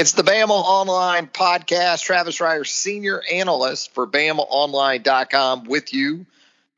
[0.00, 2.04] It's the Bama Online podcast.
[2.04, 6.24] Travis Reier, senior analyst for BamaOnline.com, with you,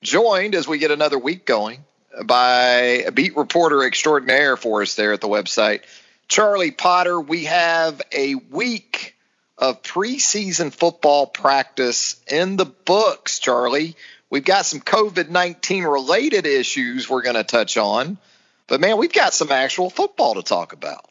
[0.03, 1.85] joined as we get another week going
[2.25, 5.83] by a beat reporter extraordinaire for us there at the website,
[6.27, 7.21] Charlie Potter.
[7.21, 9.15] We have a week
[9.57, 13.95] of preseason football practice in the books, Charlie.
[14.31, 18.19] We've got some COVID 19 related issues we're going to touch on,
[18.67, 21.09] but man, we've got some actual football to talk about.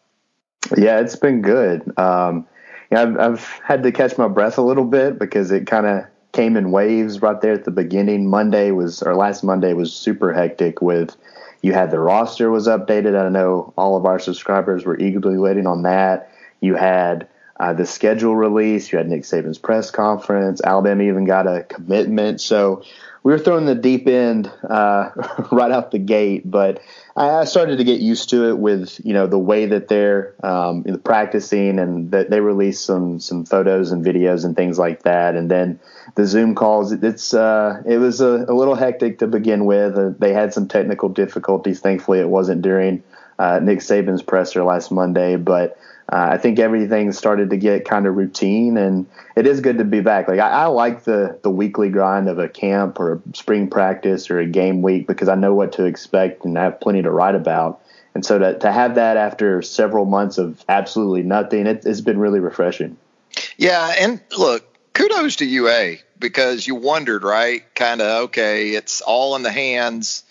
[0.78, 1.82] Yeah, it's been good.
[1.98, 2.48] Um,
[2.92, 6.06] know, I've, I've, had to catch my breath a little bit because it kind of
[6.32, 8.30] came in waves right there at the beginning.
[8.30, 11.16] Monday was, or last Monday was super hectic with
[11.62, 13.20] you had the roster was updated.
[13.20, 16.32] I know all of our subscribers were eagerly waiting on that.
[16.60, 17.28] You had
[17.60, 18.92] uh, the schedule release.
[18.92, 20.62] You had Nick Saban's press conference.
[20.64, 22.42] Alabama even got a commitment.
[22.42, 22.84] So
[23.24, 25.10] we were throwing the deep end uh,
[25.52, 26.82] right out the gate, but
[27.16, 30.84] I started to get used to it with you know the way that they're um,
[31.04, 35.52] practicing and that they release some some photos and videos and things like that, and
[35.52, 35.80] then
[36.16, 36.92] the Zoom calls.
[36.92, 39.98] It's uh, it was a, a, little hectic to begin with.
[39.98, 41.80] Uh, they had some technical difficulties.
[41.80, 43.04] Thankfully, it wasn't during
[43.38, 45.78] uh, Nick Saban's presser last Monday, but
[46.12, 49.06] uh, I think everything started to get kind of routine, and
[49.38, 50.28] it is good to be back.
[50.28, 54.30] Like I, I, like the the weekly grind of a camp or a spring practice
[54.30, 57.12] or a game week because I know what to expect and I have plenty to
[57.12, 57.82] write about.
[58.14, 62.20] And so to to have that after several months of absolutely nothing, it, it's been
[62.20, 62.98] really refreshing.
[63.58, 67.64] Yeah, and look, kudos to UA because you wondered, right?
[67.74, 70.24] Kind of okay, it's all in the hands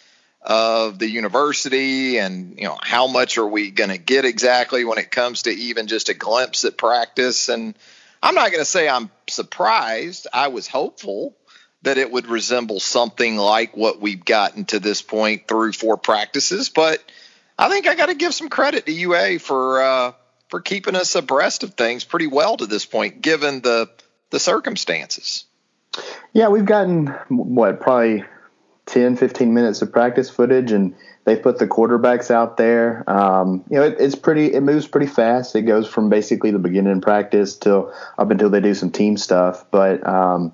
[0.43, 4.99] of the university and you know how much are we going to get exactly when
[4.99, 7.49] it comes to even just a glimpse at practice?
[7.49, 7.75] And
[8.23, 10.27] i'm not going to say i'm surprised.
[10.33, 11.37] I was hopeful
[11.83, 16.69] that it would resemble something like what we've gotten to this point through four practices
[16.71, 17.03] but
[17.59, 20.13] i think i got to give some credit to ua for uh,
[20.49, 23.89] for keeping us abreast of things pretty well to this point given the
[24.31, 25.45] the circumstances.
[26.33, 28.25] Yeah we've gotten what probably
[28.91, 33.09] 10, 15 minutes of practice footage, and they put the quarterbacks out there.
[33.09, 34.53] Um, you know, it, it's pretty.
[34.53, 35.55] It moves pretty fast.
[35.55, 39.17] It goes from basically the beginning of practice till up until they do some team
[39.17, 39.65] stuff.
[39.71, 40.53] But um,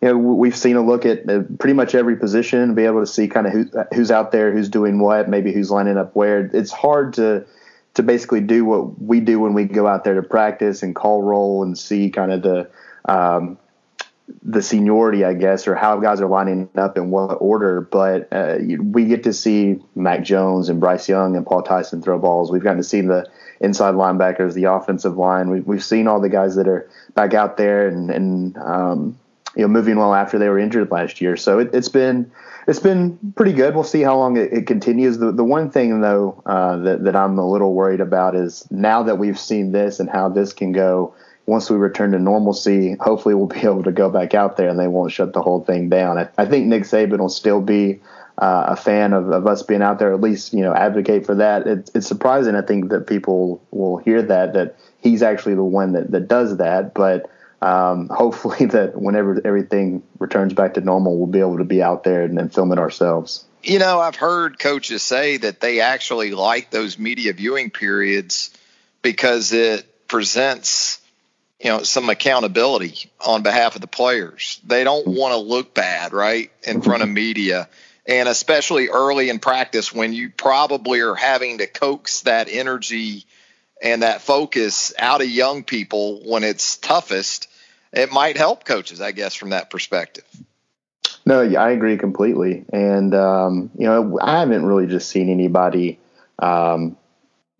[0.00, 1.26] you know, we've seen a look at
[1.58, 4.70] pretty much every position be able to see kind of who, who's out there, who's
[4.70, 6.50] doing what, maybe who's lining up where.
[6.54, 7.44] It's hard to
[7.94, 11.22] to basically do what we do when we go out there to practice and call
[11.22, 12.70] roll and see kind of the
[13.04, 13.58] um,
[14.42, 17.80] the seniority, I guess, or how guys are lining up in what order.
[17.80, 22.18] But uh, we get to see Mac Jones and Bryce Young and Paul Tyson throw
[22.18, 22.50] balls.
[22.50, 23.26] We've gotten to see the
[23.60, 25.50] inside linebackers, the offensive line.
[25.50, 29.18] We've, we've seen all the guys that are back out there and, and um,
[29.56, 31.36] you know moving well after they were injured last year.
[31.36, 32.30] So it, has been
[32.66, 33.74] it's been pretty good.
[33.74, 35.18] We'll see how long it, it continues.
[35.18, 39.02] The the one thing though uh, that that I'm a little worried about is now
[39.04, 41.14] that we've seen this and how this can go
[41.46, 44.78] once we return to normalcy, hopefully we'll be able to go back out there and
[44.78, 46.28] they won't shut the whole thing down.
[46.38, 48.00] I, think Nick Saban will still be
[48.38, 51.36] uh, a fan of, of, us being out there, at least you know advocate for
[51.36, 51.66] that.
[51.66, 55.92] It, it's surprising, I think, that people will hear that that he's actually the one
[55.92, 56.94] that, that does that.
[56.94, 57.30] But
[57.62, 62.02] um, hopefully, that whenever everything returns back to normal, we'll be able to be out
[62.02, 63.44] there and, and film it ourselves.
[63.62, 68.50] You know, I've heard coaches say that they actually like those media viewing periods
[69.00, 71.00] because it presents
[71.64, 74.60] you know some accountability on behalf of the players.
[74.66, 77.68] They don't want to look bad, right, in front of media,
[78.06, 83.24] and especially early in practice when you probably are having to coax that energy
[83.82, 87.48] and that focus out of young people when it's toughest.
[87.94, 90.24] It might help coaches, I guess, from that perspective.
[91.24, 95.98] No, I agree completely, and um, you know, I haven't really just seen anybody
[96.38, 96.98] um,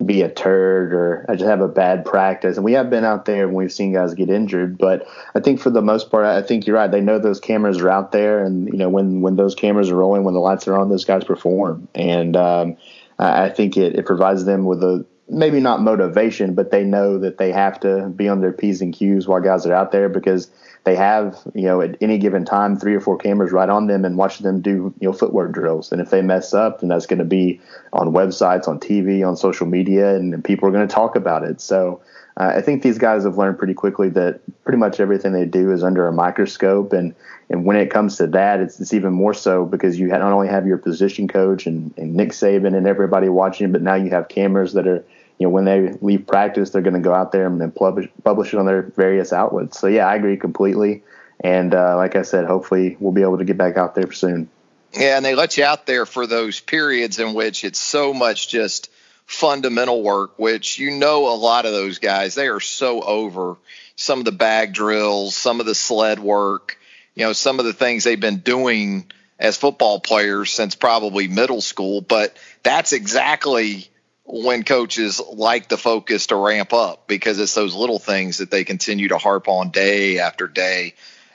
[0.04, 2.56] be a turd or I just have a bad practice.
[2.56, 5.60] And we have been out there and we've seen guys get injured, but I think
[5.60, 6.90] for the most part, I think you're right.
[6.90, 9.96] They know those cameras are out there, and you know when when those cameras are
[9.96, 11.88] rolling, when the lights are on, those guys perform.
[11.94, 12.76] And um,
[13.18, 17.38] I think it, it provides them with a maybe not motivation, but they know that
[17.38, 20.50] they have to be on their p's and q's while guys are out there because
[20.84, 24.04] they have, you know, at any given time, three or four cameras right on them
[24.04, 25.90] and watching them do, you know, footwork drills.
[25.90, 27.58] And if they mess up, then that's going to be
[27.94, 31.42] on websites, on TV, on social media, and, and people are going to talk about
[31.42, 31.62] it.
[31.62, 32.02] So
[32.36, 35.72] uh, I think these guys have learned pretty quickly that pretty much everything they do
[35.72, 36.92] is under a microscope.
[36.92, 37.14] And,
[37.48, 40.48] and when it comes to that, it's, it's even more so because you not only
[40.48, 44.28] have your position coach and, and Nick Saban and everybody watching, but now you have
[44.28, 45.02] cameras that are
[45.38, 48.52] you know, when they leave practice, they're going to go out there and publish publish
[48.54, 49.78] it on their various outlets.
[49.78, 51.02] So yeah, I agree completely.
[51.40, 54.48] And uh, like I said, hopefully we'll be able to get back out there soon.
[54.92, 58.48] Yeah, and they let you out there for those periods in which it's so much
[58.48, 58.90] just
[59.26, 63.56] fundamental work, which you know a lot of those guys, they are so over
[63.96, 66.78] some of the bag drills, some of the sled work,
[67.14, 71.60] you know, some of the things they've been doing as football players since probably middle
[71.60, 72.00] school.
[72.00, 73.88] But that's exactly
[74.24, 78.64] when coaches like the focus to ramp up because it's those little things that they
[78.64, 80.94] continue to harp on day after day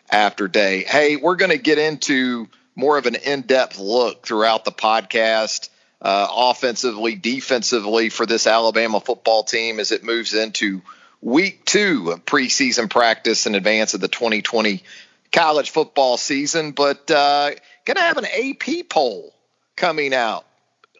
[0.09, 0.83] after day.
[0.83, 5.69] Hey, we're going to get into more of an in depth look throughout the podcast,
[6.01, 10.81] uh, offensively, defensively for this Alabama football team as it moves into
[11.21, 14.83] week two of preseason practice in advance of the 2020
[15.31, 16.71] college football season.
[16.71, 17.51] But uh,
[17.85, 19.33] going to have an AP poll
[19.75, 20.45] coming out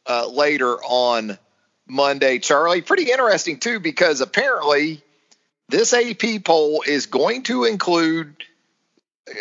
[0.05, 1.37] uh, later on
[1.89, 2.81] Monday, Charlie.
[2.81, 5.01] Pretty interesting, too, because apparently
[5.67, 8.33] this AP poll is going to include
[9.29, 9.33] uh,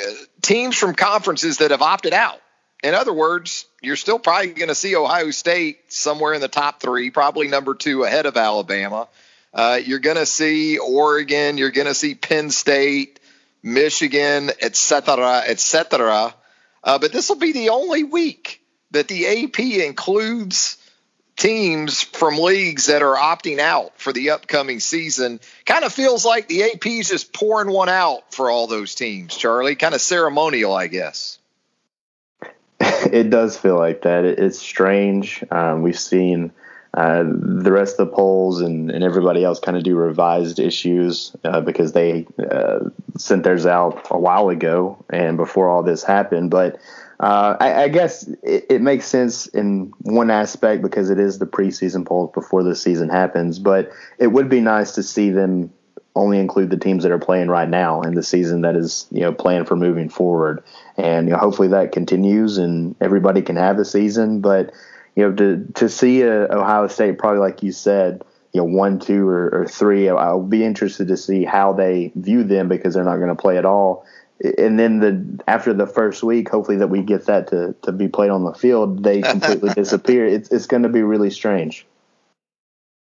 [0.42, 2.40] teams from conferences that have opted out.
[2.82, 6.80] In other words, you're still probably going to see Ohio State somewhere in the top
[6.80, 9.08] three, probably number two ahead of Alabama.
[9.52, 11.58] Uh, you're going to see Oregon.
[11.58, 13.18] You're going to see Penn State,
[13.62, 16.34] Michigan, et cetera, et cetera.
[16.84, 18.62] Uh, but this will be the only week
[18.92, 20.77] that the AP includes
[21.38, 25.40] teams from leagues that are opting out for the upcoming season.
[25.64, 29.36] Kind of feels like the AP is just pouring one out for all those teams,
[29.36, 29.76] Charlie.
[29.76, 31.38] Kind of ceremonial, I guess.
[33.10, 34.24] It does feel like that.
[34.24, 35.44] It's strange.
[35.50, 36.50] Um, we've seen
[36.92, 41.34] uh, the rest of the polls and, and everybody else kind of do revised issues
[41.44, 42.80] uh, because they uh,
[43.16, 46.50] sent theirs out a while ago and before all this happened.
[46.50, 46.80] But
[47.20, 51.46] uh, I, I, guess it, it, makes sense in one aspect because it is the
[51.46, 53.58] preseason polls before the season happens.
[53.58, 55.72] But it would be nice to see them
[56.14, 59.20] only include the teams that are playing right now in the season that is you
[59.20, 60.62] know planned for moving forward.
[60.96, 64.40] And you know, hopefully that continues and everybody can have a season.
[64.40, 64.72] But
[65.16, 68.22] you know to to see Ohio State probably like you said
[68.52, 70.08] you know one, two, or, or three.
[70.08, 73.58] I'll be interested to see how they view them because they're not going to play
[73.58, 74.06] at all
[74.40, 78.08] and then the after the first week, hopefully that we get that to to be
[78.08, 80.26] played on the field, they completely disappear.
[80.26, 81.86] It's it's going to be really strange.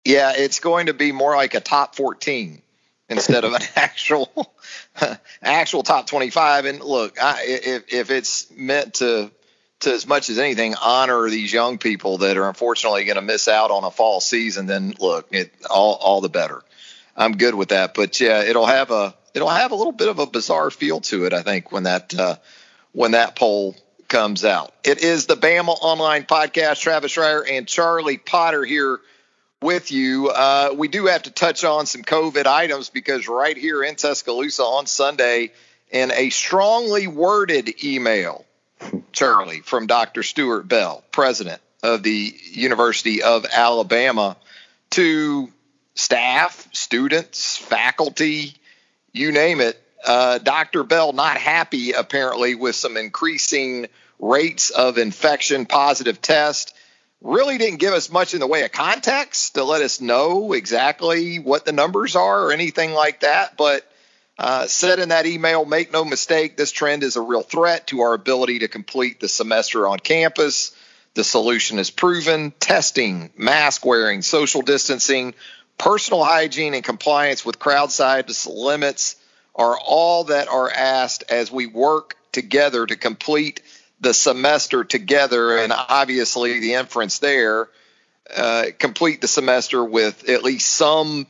[0.04, 2.62] Yeah, it's going to be more like a top fourteen
[3.08, 4.52] instead of an actual
[5.42, 6.64] actual top twenty five.
[6.64, 9.30] And look, I, if if it's meant to
[9.80, 13.46] to as much as anything honor these young people that are unfortunately going to miss
[13.46, 16.62] out on a fall season, then look, it all all the better.
[17.16, 17.94] I'm good with that.
[17.94, 21.24] But yeah, it'll have a it'll have a little bit of a bizarre feel to
[21.24, 21.32] it.
[21.32, 22.36] I think when that uh,
[22.92, 23.76] when that poll
[24.08, 24.72] comes out.
[24.84, 26.80] It is the Bama Online Podcast.
[26.80, 29.00] Travis Reier and Charlie Potter here
[29.62, 30.28] with you.
[30.28, 34.62] Uh, we do have to touch on some COVID items because right here in Tuscaloosa
[34.62, 35.52] on Sunday,
[35.90, 38.44] in a strongly worded email,
[39.12, 40.22] Charlie, from Dr.
[40.22, 44.36] Stuart Bell, president of the University of Alabama,
[44.90, 45.50] to
[45.94, 48.54] staff, students, faculty,
[49.12, 49.80] you name it.
[50.04, 50.82] Uh, Dr.
[50.82, 53.86] Bell not happy apparently with some increasing
[54.18, 56.74] rates of infection positive test.
[57.20, 61.38] Really didn't give us much in the way of context to let us know exactly
[61.38, 63.56] what the numbers are or anything like that.
[63.56, 63.86] But
[64.38, 68.00] uh, said in that email, make no mistake, this trend is a real threat to
[68.00, 70.74] our ability to complete the semester on campus.
[71.14, 75.34] The solution is proven testing, mask wearing, social distancing,
[75.82, 79.16] personal hygiene and compliance with crowd size limits
[79.56, 83.60] are all that are asked as we work together to complete
[84.00, 85.58] the semester together.
[85.58, 87.68] And obviously, the inference there
[88.34, 91.26] uh, complete the semester with at least some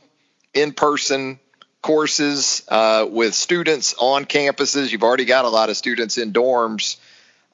[0.53, 1.39] in person
[1.81, 4.91] courses uh, with students on campuses.
[4.91, 6.97] You've already got a lot of students in dorms.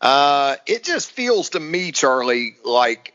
[0.02, 3.14] Uh, it just feels to me, Charlie, like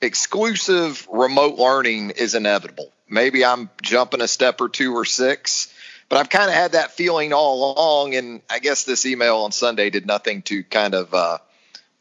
[0.00, 2.92] exclusive remote learning is inevitable.
[3.08, 5.72] Maybe I'm jumping a step or two or six,
[6.08, 8.14] but I've kind of had that feeling all along.
[8.14, 11.38] And I guess this email on Sunday did nothing to kind of uh,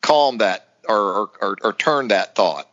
[0.02, 2.70] calm that or, or, or turn that thought.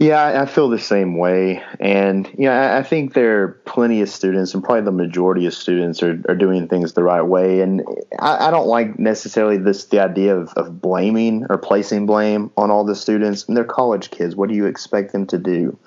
[0.00, 1.62] Yeah, I feel the same way.
[1.78, 5.54] And, you know, I think there are plenty of students, and probably the majority of
[5.54, 7.60] students are, are doing things the right way.
[7.60, 7.82] And
[8.18, 12.72] I, I don't like necessarily this the idea of, of blaming or placing blame on
[12.72, 13.44] all the students.
[13.46, 14.34] And they're college kids.
[14.34, 15.78] What do you expect them to do?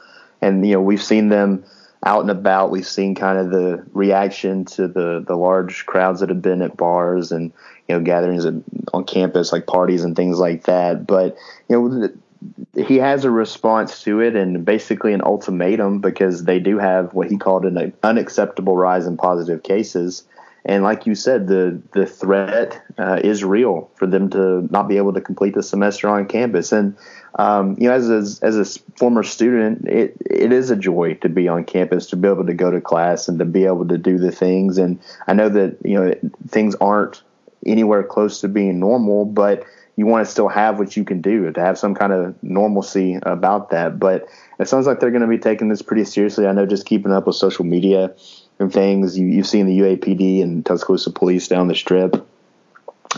[0.42, 1.66] And, you know, we've seen them
[2.06, 2.72] out and about.
[2.72, 6.78] We've seen kind of the reaction to the, the large crowds that have been at
[6.78, 7.52] bars and,
[7.90, 11.06] you know, gatherings on campus, like parties and things like that.
[11.06, 11.36] But,
[11.68, 12.10] you know,
[12.76, 17.30] he has a response to it and basically an ultimatum because they do have what
[17.30, 20.24] he called an unacceptable rise in positive cases.
[20.64, 24.98] And like you said, the the threat uh, is real for them to not be
[24.98, 26.74] able to complete the semester on campus.
[26.74, 26.98] And
[27.36, 31.30] um, you know, as a, as a former student, it it is a joy to
[31.30, 33.98] be on campus, to be able to go to class and to be able to
[33.98, 34.78] do the things.
[34.78, 36.14] And I know that you know
[36.50, 37.24] things aren't
[37.66, 39.64] anywhere close to being normal, but
[39.98, 43.18] you want to still have what you can do to have some kind of normalcy
[43.24, 44.00] about that.
[44.00, 44.28] But
[44.60, 46.46] it sounds like they're going to be taking this pretty seriously.
[46.46, 48.16] I know just keeping up with social media
[48.60, 52.26] and things, you, have seen the UAPD and Tuscaloosa police down the strip.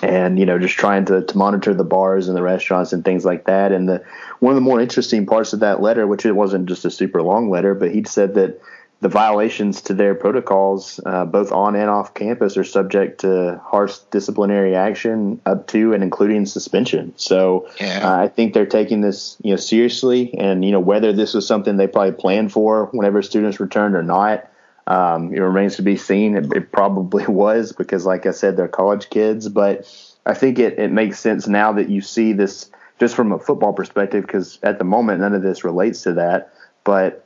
[0.01, 3.25] And you know, just trying to, to monitor the bars and the restaurants and things
[3.25, 3.73] like that.
[3.73, 4.03] And the
[4.39, 7.21] one of the more interesting parts of that letter, which it wasn't just a super
[7.21, 8.61] long letter, but he said that
[9.01, 13.97] the violations to their protocols, uh, both on and off campus, are subject to harsh
[14.11, 17.13] disciplinary action, up to and including suspension.
[17.15, 18.01] So yeah.
[18.03, 20.33] uh, I think they're taking this, you know, seriously.
[20.37, 24.03] And you know, whether this was something they probably planned for whenever students returned or
[24.03, 24.49] not,
[24.85, 26.35] um, it remains to be seen.
[26.35, 29.47] It, it, probably was because, like I said, they're college kids.
[29.47, 29.87] But
[30.25, 33.71] I think it, it makes sense now that you see this just from a football
[33.71, 36.53] perspective, because at the moment none of this relates to that,
[36.83, 37.25] but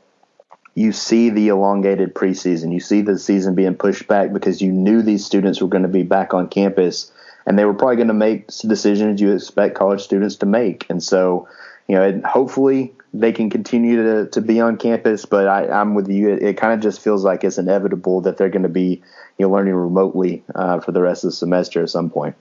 [0.75, 2.74] you see the elongated preseason.
[2.74, 5.89] You see the season being pushed back because you knew these students were going to
[5.89, 7.12] be back on campus
[7.46, 10.89] and they were probably going to make decisions you expect college students to make.
[10.89, 11.48] And so,
[11.88, 16.10] you know, hopefully they can continue to, to be on campus, but I, am with
[16.10, 16.34] you.
[16.34, 19.03] It, it kind of just feels like it's inevitable that they're going to be,
[19.38, 22.36] you know, learning remotely uh, for the rest of the semester at some point.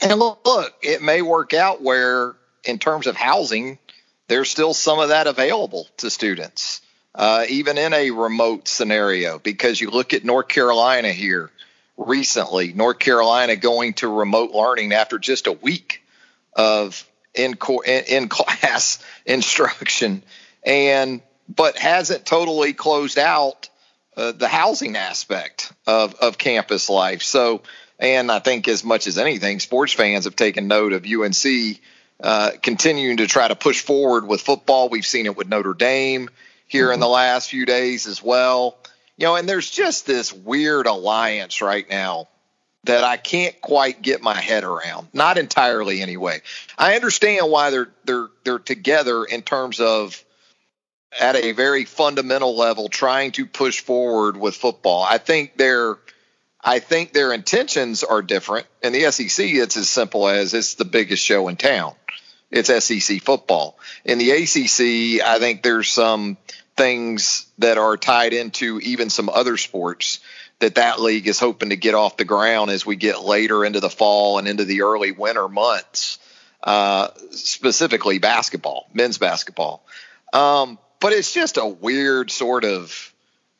[0.00, 3.78] And look, look, it may work out where, in terms of housing,
[4.26, 6.82] there's still some of that available to students
[7.14, 11.50] uh, even in a remote scenario, because you look at North Carolina here
[11.96, 16.02] recently, North Carolina going to remote learning after just a week
[16.54, 20.22] of in in class instruction,
[20.62, 23.68] and but hasn't totally closed out
[24.16, 27.22] uh, the housing aspect of of campus life.
[27.22, 27.62] So,
[27.98, 31.80] and I think as much as anything, sports fans have taken note of UNC.
[32.20, 34.88] Uh, continuing to try to push forward with football.
[34.88, 36.28] We've seen it with Notre Dame
[36.68, 36.94] here mm-hmm.
[36.94, 38.78] in the last few days as well.
[39.16, 42.28] You know, and there's just this weird alliance right now
[42.84, 45.08] that I can't quite get my head around.
[45.12, 46.40] Not entirely anyway.
[46.78, 50.22] I understand why they're they're they're together in terms of
[51.18, 55.02] at a very fundamental level trying to push forward with football.
[55.02, 55.96] I think their
[56.62, 58.66] I think their intentions are different.
[58.82, 61.94] In the SEC, it's as simple as it's the biggest show in town.
[62.50, 63.78] It's SEC football.
[64.04, 66.38] In the ACC, I think there's some
[66.76, 70.20] things that are tied into even some other sports
[70.60, 73.80] that that league is hoping to get off the ground as we get later into
[73.80, 76.18] the fall and into the early winter months,
[76.62, 79.84] uh, specifically basketball, men's basketball.
[80.32, 83.12] Um, but it's just a weird sort of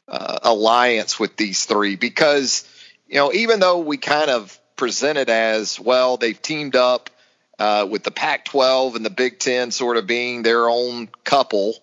[0.08, 2.64] uh, alliance with these three because,
[3.06, 7.10] you know, even though we kind of present it as, well, they've teamed up
[7.58, 11.74] uh, with the Pac 12 and the Big Ten sort of being their own couple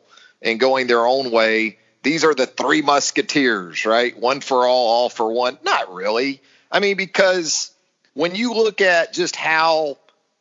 [0.42, 1.78] and going their own way.
[2.04, 4.18] These are the three musketeers, right?
[4.18, 5.58] One for all, all for one.
[5.64, 6.42] Not really.
[6.72, 7.72] I mean, because
[8.14, 9.98] when you look at just how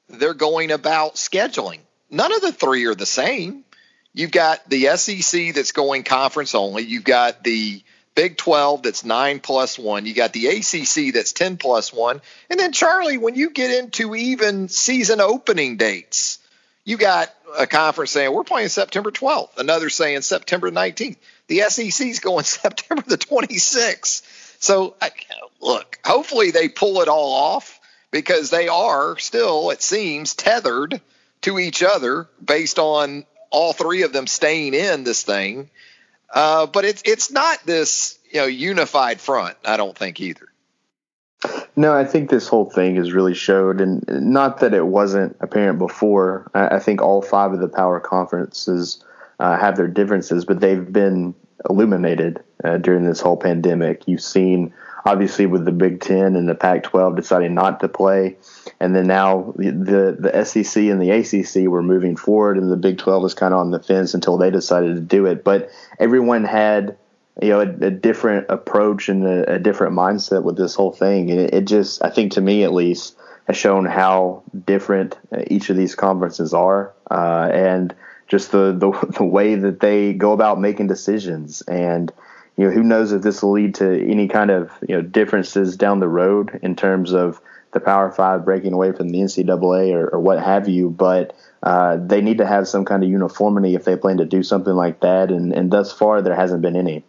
[0.09, 3.65] they're going about scheduling, none of the three are the same.
[4.13, 6.85] You've got the SEC that's going conference only.
[6.85, 7.83] You've got the
[8.15, 10.07] Big 12 that's nine plus one.
[10.07, 12.21] You got the ACC that's 10 plus one.
[12.49, 16.39] And then, Charlie, when you get into even season opening dates,
[16.85, 21.17] you got a conference saying we're playing September 12th, another saying September 19th.
[21.49, 24.23] The SEC's going September the 26th.
[24.63, 24.95] So,
[25.61, 27.81] look, hopefully they pull it all off
[28.11, 31.01] because they are still, it seems, tethered
[31.43, 35.69] to each other based on all three of them staying in this thing.
[36.35, 39.57] Uh, but it's it's not this you know unified front.
[39.65, 40.49] I don't think either.
[41.77, 45.79] No, I think this whole thing has really showed, and not that it wasn't apparent
[45.79, 46.51] before.
[46.55, 49.03] I, I think all five of the power conferences
[49.39, 51.35] uh, have their differences, but they've been
[51.69, 54.07] illuminated uh, during this whole pandemic.
[54.07, 54.73] You've seen,
[55.05, 58.37] obviously, with the Big Ten and the Pac-12 deciding not to play,
[58.81, 62.99] and then now the, the SEC and the ACC were moving forward, and the Big
[62.99, 65.45] 12 was kind of on the fence until they decided to do it.
[65.45, 66.97] But everyone had
[67.43, 71.31] you know a, a different approach and a, a, different mindset with this whole thing,
[71.31, 75.19] and it, it, just I think to me at least has shown how different
[75.49, 77.95] each of these conferences are, uh, and
[78.29, 82.13] just the, the the way that they go about making decisions and
[82.57, 85.77] you know who knows if this will lead to any kind of you know differences
[85.77, 87.41] down the road in terms of
[87.73, 91.97] the Power Five breaking away from the NCAA or, or what have you, but uh,
[91.97, 95.01] they need to have some kind of uniformity if they plan to do something like
[95.01, 97.03] that, and, and thus far there hasn't been any.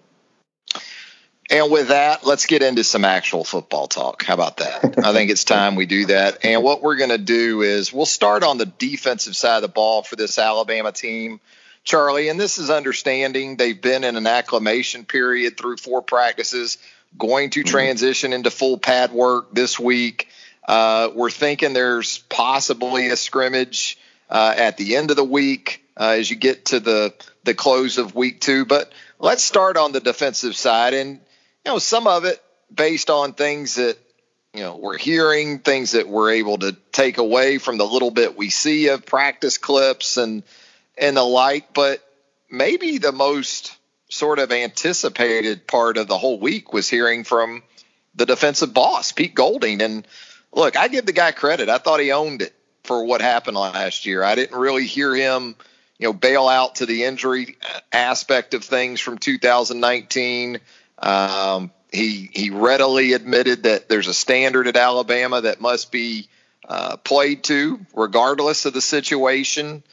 [1.49, 4.23] And with that, let's get into some actual football talk.
[4.23, 5.05] How about that?
[5.05, 6.43] I think it's time we do that.
[6.43, 9.67] And what we're going to do is we'll start on the defensive side of the
[9.67, 11.39] ball for this Alabama team,
[11.85, 12.29] Charlie.
[12.29, 16.79] And this is understanding they've been in an acclimation period through four practices,
[17.17, 17.69] going to mm-hmm.
[17.69, 20.27] transition into full pad work this week.
[20.67, 23.99] Uh, we're thinking there's possibly a scrimmage
[24.29, 27.13] uh, at the end of the week uh, as you get to the
[27.43, 28.65] the close of week two.
[28.65, 31.19] But let's start on the defensive side, and
[31.65, 32.41] you know, some of it
[32.73, 33.97] based on things that
[34.55, 38.35] you know we're hearing, things that we're able to take away from the little bit
[38.35, 40.41] we see of practice clips and
[40.97, 41.73] and the like.
[41.73, 42.01] But
[42.49, 43.75] maybe the most
[44.09, 47.63] sort of anticipated part of the whole week was hearing from
[48.15, 49.81] the defensive boss, Pete Golding.
[49.81, 50.07] And
[50.53, 51.69] look, I give the guy credit.
[51.69, 54.23] I thought he owned it for what happened last year.
[54.23, 55.55] I didn't really hear him,
[55.97, 57.57] you know, bail out to the injury
[57.91, 60.59] aspect of things from 2019.
[60.99, 66.27] Um, he he readily admitted that there's a standard at Alabama that must be
[66.67, 69.83] uh, played to, regardless of the situation.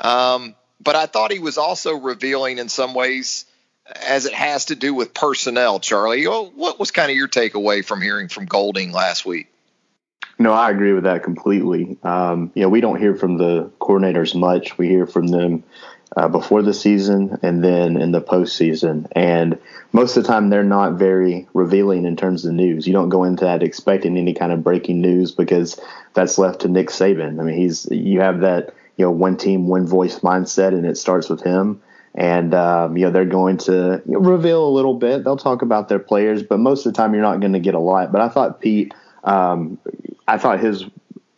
[0.00, 3.44] Um, but I thought he was also revealing in some ways,
[4.06, 5.80] as it has to do with personnel.
[5.80, 9.48] Charlie, what was kind of your takeaway from hearing from Golding last week?
[10.38, 11.98] No, I agree with that completely.
[12.02, 14.78] Um, you know, we don't hear from the coordinators much.
[14.78, 15.64] We hear from them
[16.16, 19.06] uh, before the season and then in the postseason.
[19.12, 19.58] And
[19.92, 22.86] most of the time, they're not very revealing in terms of news.
[22.86, 25.78] You don't go into that expecting any kind of breaking news because
[26.14, 27.38] that's left to Nick Saban.
[27.38, 30.96] I mean, he's you have that you know one team, one voice mindset, and it
[30.96, 31.82] starts with him.
[32.14, 35.24] And um, you know they're going to you know, reveal a little bit.
[35.24, 37.74] They'll talk about their players, but most of the time you're not going to get
[37.74, 38.10] a lot.
[38.10, 39.78] But I thought Pete, um,
[40.26, 40.84] I thought his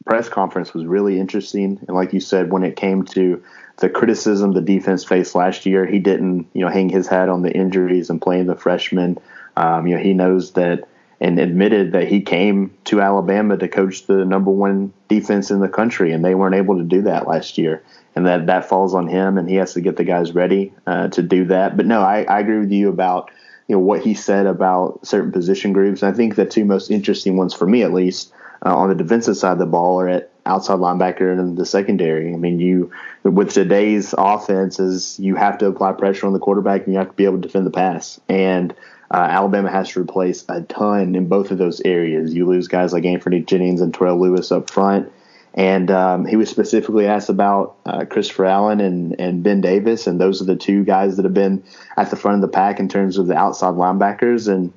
[0.07, 1.79] press conference was really interesting.
[1.87, 3.43] And like you said, when it came to
[3.83, 5.87] the criticism the defense faced last year.
[5.87, 9.19] He didn't, you know, hang his hat on the injuries and playing the freshmen.
[9.57, 10.88] Um, you know, he knows that
[11.23, 15.69] and admitted that he came to Alabama to coach the number one defense in the
[15.69, 17.81] country, and they weren't able to do that last year.
[18.17, 21.09] And that that falls on him, and he has to get the guys ready uh,
[21.09, 21.77] to do that.
[21.77, 23.31] But no, I, I agree with you about
[23.69, 26.03] you know what he said about certain position groups.
[26.03, 28.33] And I think the two most interesting ones for me, at least,
[28.67, 32.35] uh, on the defensive side of the ball, are at outside linebacker and the secondary.
[32.35, 32.91] I mean, you
[33.23, 37.15] with today's offenses, you have to apply pressure on the quarterback and you have to
[37.15, 38.21] be able to defend the pass.
[38.29, 38.75] And
[39.12, 42.33] uh, Alabama has to replace a ton in both of those areas.
[42.33, 45.12] You lose guys like Anfernee Jennings and Terrell Lewis up front.
[45.55, 50.18] And um, he was specifically asked about uh, Christopher Allen and, and Ben Davis, and
[50.18, 51.62] those are the two guys that have been
[51.98, 54.51] at the front of the pack in terms of the outside linebackers.
[54.51, 54.72] And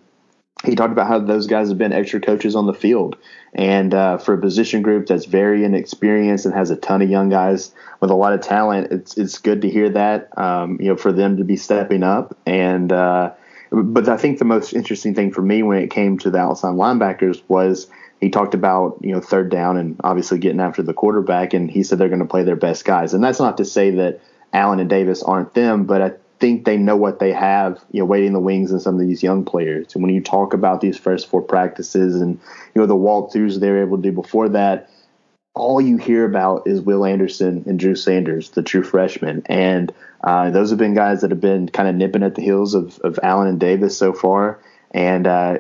[0.66, 3.16] he talked about how those guys have been extra coaches on the field.
[3.54, 7.30] And uh, for a position group that's very inexperienced and has a ton of young
[7.30, 10.38] guys with a lot of talent, it's it's good to hear that.
[10.38, 12.38] Um, you know, for them to be stepping up.
[12.46, 13.32] And uh,
[13.72, 16.76] but I think the most interesting thing for me when it came to the outside
[16.76, 17.88] linebackers was
[18.22, 21.84] he talked about you know third down and obviously getting after the quarterback, and he
[21.84, 23.14] said they're going to play their best guys.
[23.14, 24.22] And that's not to say that
[24.54, 28.06] Allen and Davis aren't them, but I think they know what they have, you know,
[28.06, 29.94] waiting the wings and some of these young players.
[29.96, 32.40] And when you talk about these first four practices and
[32.74, 34.90] you know the walkthroughs they were able to do before that,
[35.56, 40.50] all you hear about is Will Anderson and Drew Sanders, the true freshmen, and uh,
[40.50, 43.20] those have been guys that have been kind of nipping at the heels of, of
[43.24, 44.60] Allen and Davis so far.
[44.92, 45.60] And uh,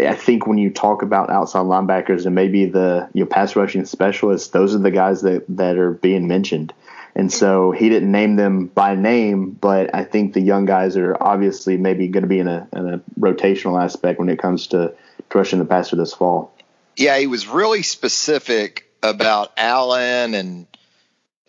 [0.00, 3.84] I think when you talk about outside linebackers and maybe the you know, pass rushing
[3.84, 6.72] specialists, those are the guys that, that are being mentioned.
[7.14, 11.16] And so he didn't name them by name, but I think the young guys are
[11.18, 14.94] obviously maybe going to be in a, in a rotational aspect when it comes to,
[15.30, 16.52] to rushing the passer this fall.
[16.96, 20.66] Yeah, he was really specific about Allen and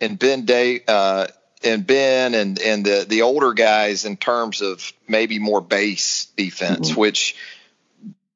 [0.00, 1.26] and Ben Day uh,
[1.64, 6.90] and Ben and and the the older guys in terms of maybe more base defense,
[6.90, 7.00] mm-hmm.
[7.00, 7.36] which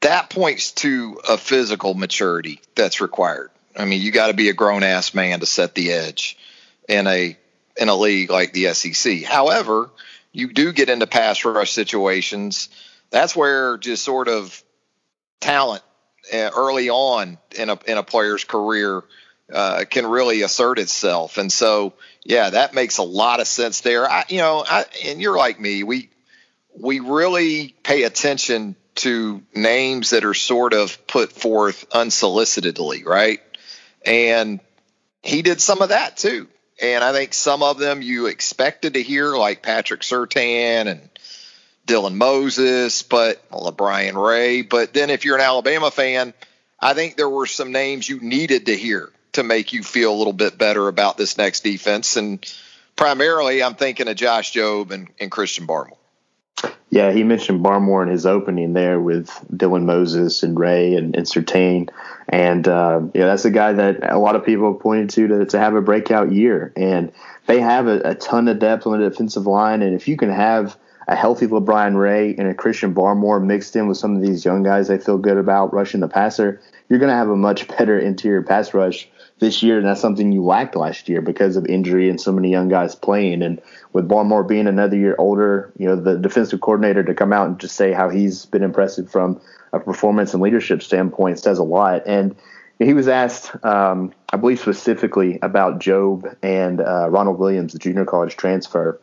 [0.00, 3.50] that points to a physical maturity that's required.
[3.76, 6.36] I mean, you got to be a grown ass man to set the edge
[6.88, 7.36] in a
[7.76, 9.22] in a league like the SEC.
[9.22, 9.90] However,
[10.32, 12.68] you do get into pass rush situations.
[13.10, 14.62] That's where just sort of
[15.40, 15.82] talent
[16.32, 19.02] early on in a in a player's career
[19.52, 21.36] uh, can really assert itself.
[21.38, 24.10] And so, yeah, that makes a lot of sense there.
[24.10, 26.10] I, you know, I, and you're like me, we
[26.74, 33.40] we really pay attention to names that are sort of put forth unsolicitedly, right?
[34.04, 34.60] And
[35.22, 36.48] he did some of that too.
[36.80, 41.08] And I think some of them you expected to hear, like Patrick Surtain and
[41.86, 44.62] Dylan Moses, but well, Brian Ray.
[44.62, 46.32] But then if you're an Alabama fan,
[46.80, 50.16] I think there were some names you needed to hear to make you feel a
[50.16, 52.16] little bit better about this next defense.
[52.16, 52.44] And
[52.96, 55.96] primarily, I'm thinking of Josh Jobe and, and Christian Barmore.
[56.90, 61.26] Yeah, he mentioned Barmore in his opening there with Dylan Moses and Ray and, and
[61.26, 61.88] Surtain.
[62.28, 65.58] And uh, yeah, that's a guy that a lot of people pointed to, to to
[65.58, 66.70] have a breakout year.
[66.76, 67.12] And
[67.46, 69.80] they have a, a ton of depth on the defensive line.
[69.80, 70.76] And if you can have
[71.08, 74.62] a healthy LaBryan Ray and a Christian Barmore mixed in with some of these young
[74.62, 77.98] guys they feel good about rushing the passer, you're going to have a much better
[77.98, 82.08] interior pass rush this year, and that's something you lacked last year because of injury
[82.08, 83.42] and so many young guys playing.
[83.42, 83.60] And
[83.92, 87.58] with Barmore being another year older, you know, the defensive coordinator to come out and
[87.58, 89.40] just say how he's been impressive from
[89.72, 92.02] a performance and leadership standpoint says a lot.
[92.06, 92.36] And
[92.78, 98.04] he was asked, um, I believe specifically about Jobe and uh, Ronald Williams, the junior
[98.04, 99.00] college transfer,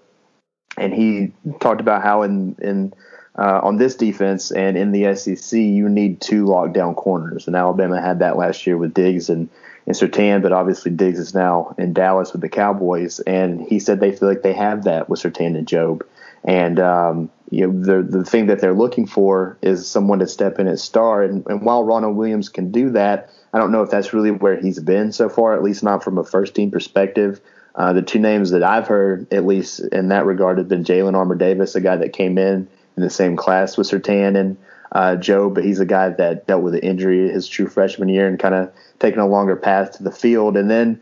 [0.80, 2.94] and he talked about how in in
[3.38, 8.02] uh, on this defense and in the SEC, you need two lockdown corners, and Alabama
[8.02, 9.50] had that last year with Diggs and
[9.86, 14.00] in Surtain, but obviously Diggs is now in Dallas with the Cowboys, and he said
[14.00, 16.02] they feel like they have that with Surtain and Jobe,
[16.44, 20.60] and um, you know the the thing that they're looking for is someone to step
[20.60, 23.90] in at star, and, and while Ronald Williams can do that, I don't know if
[23.90, 27.42] that's really where he's been so far, at least not from a first team perspective.
[27.76, 31.16] Uh, the two names that I've heard, at least in that regard, have been Jalen
[31.16, 34.58] Armour Davis, a guy that came in in the same class with Surtain and
[34.92, 38.28] uh, Jobe, but he's a guy that dealt with an injury his true freshman year
[38.28, 40.58] and kind of taking a longer path to the field.
[40.58, 41.00] And then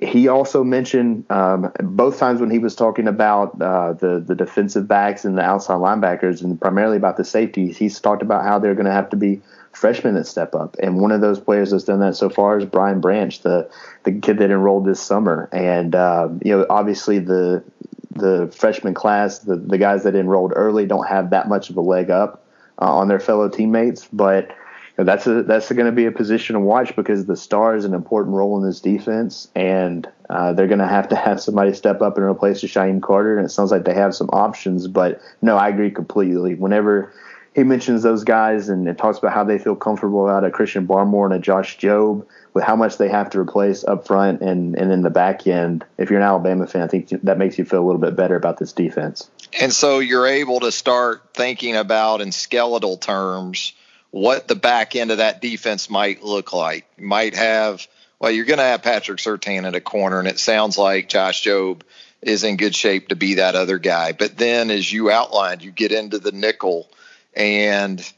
[0.00, 4.86] he also mentioned um, both times when he was talking about uh, the the defensive
[4.86, 7.76] backs and the outside linebackers, and primarily about the safeties.
[7.76, 9.40] He's talked about how they're going to have to be
[9.80, 12.66] freshmen that step up, and one of those players that's done that so far is
[12.66, 13.70] Brian Branch, the
[14.04, 15.48] the kid that enrolled this summer.
[15.52, 17.64] And uh, you know, obviously the
[18.10, 21.80] the freshman class, the the guys that enrolled early, don't have that much of a
[21.80, 22.44] leg up
[22.78, 24.54] uh, on their fellow teammates, but
[24.96, 27.94] that's a that's going to be a position to watch because the star is an
[27.94, 32.02] important role in this defense, and uh, they're going to have to have somebody step
[32.02, 33.38] up and replace Shyheim Carter.
[33.38, 36.54] And it sounds like they have some options, but no, I agree completely.
[36.54, 37.14] Whenever
[37.54, 40.86] he mentions those guys and, and talks about how they feel comfortable about a Christian
[40.86, 44.76] Barmore and a Josh Jobe with how much they have to replace up front and,
[44.76, 45.84] and in the back end.
[45.98, 48.36] If you're an Alabama fan, I think that makes you feel a little bit better
[48.36, 49.28] about this defense.
[49.58, 53.72] And so you're able to start thinking about in skeletal terms
[54.10, 56.86] what the back end of that defense might look like.
[56.98, 57.86] Might have,
[58.20, 61.44] well, you're going to have Patrick Surtain at a corner, and it sounds like Josh
[61.44, 61.82] Jobe
[62.22, 64.12] is in good shape to be that other guy.
[64.12, 66.88] But then, as you outlined, you get into the nickel,
[67.34, 68.12] and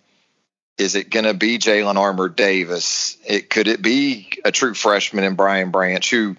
[0.78, 3.16] is it going to be Jalen Armour Davis?
[3.26, 6.36] It could it be a true freshman in Brian Branch, who,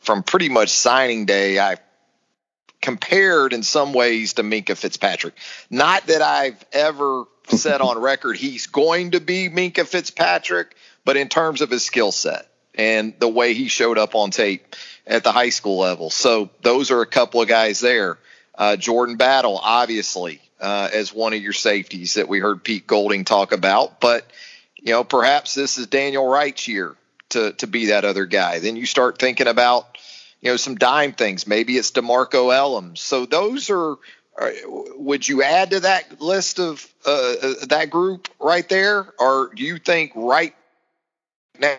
[0.00, 1.76] from pretty much signing day, I
[2.80, 5.34] compared in some ways to Minkah Fitzpatrick.
[5.70, 11.28] Not that I've ever said on record he's going to be Minkah Fitzpatrick, but in
[11.28, 14.74] terms of his skill set and the way he showed up on tape
[15.06, 16.10] at the high school level.
[16.10, 18.18] So those are a couple of guys there.
[18.54, 23.24] Uh, Jordan Battle, obviously, uh, as one of your safeties that we heard Pete Golding
[23.24, 24.00] talk about.
[24.00, 24.24] But,
[24.76, 26.96] you know, perhaps this is Daniel Wright's year
[27.30, 28.60] to, to be that other guy.
[28.60, 29.98] Then you start thinking about,
[30.40, 31.46] you know, some dime things.
[31.46, 32.98] Maybe it's Demarco Hellams.
[32.98, 33.96] So those are
[34.96, 39.62] would you add to that list of uh, uh, that group right there, or do
[39.62, 40.54] you think right
[41.58, 41.76] now,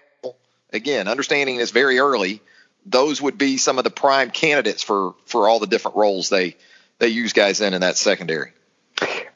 [0.72, 2.42] again, understanding it's very early,
[2.86, 6.56] those would be some of the prime candidates for for all the different roles they
[7.00, 8.52] they use guys in in that secondary?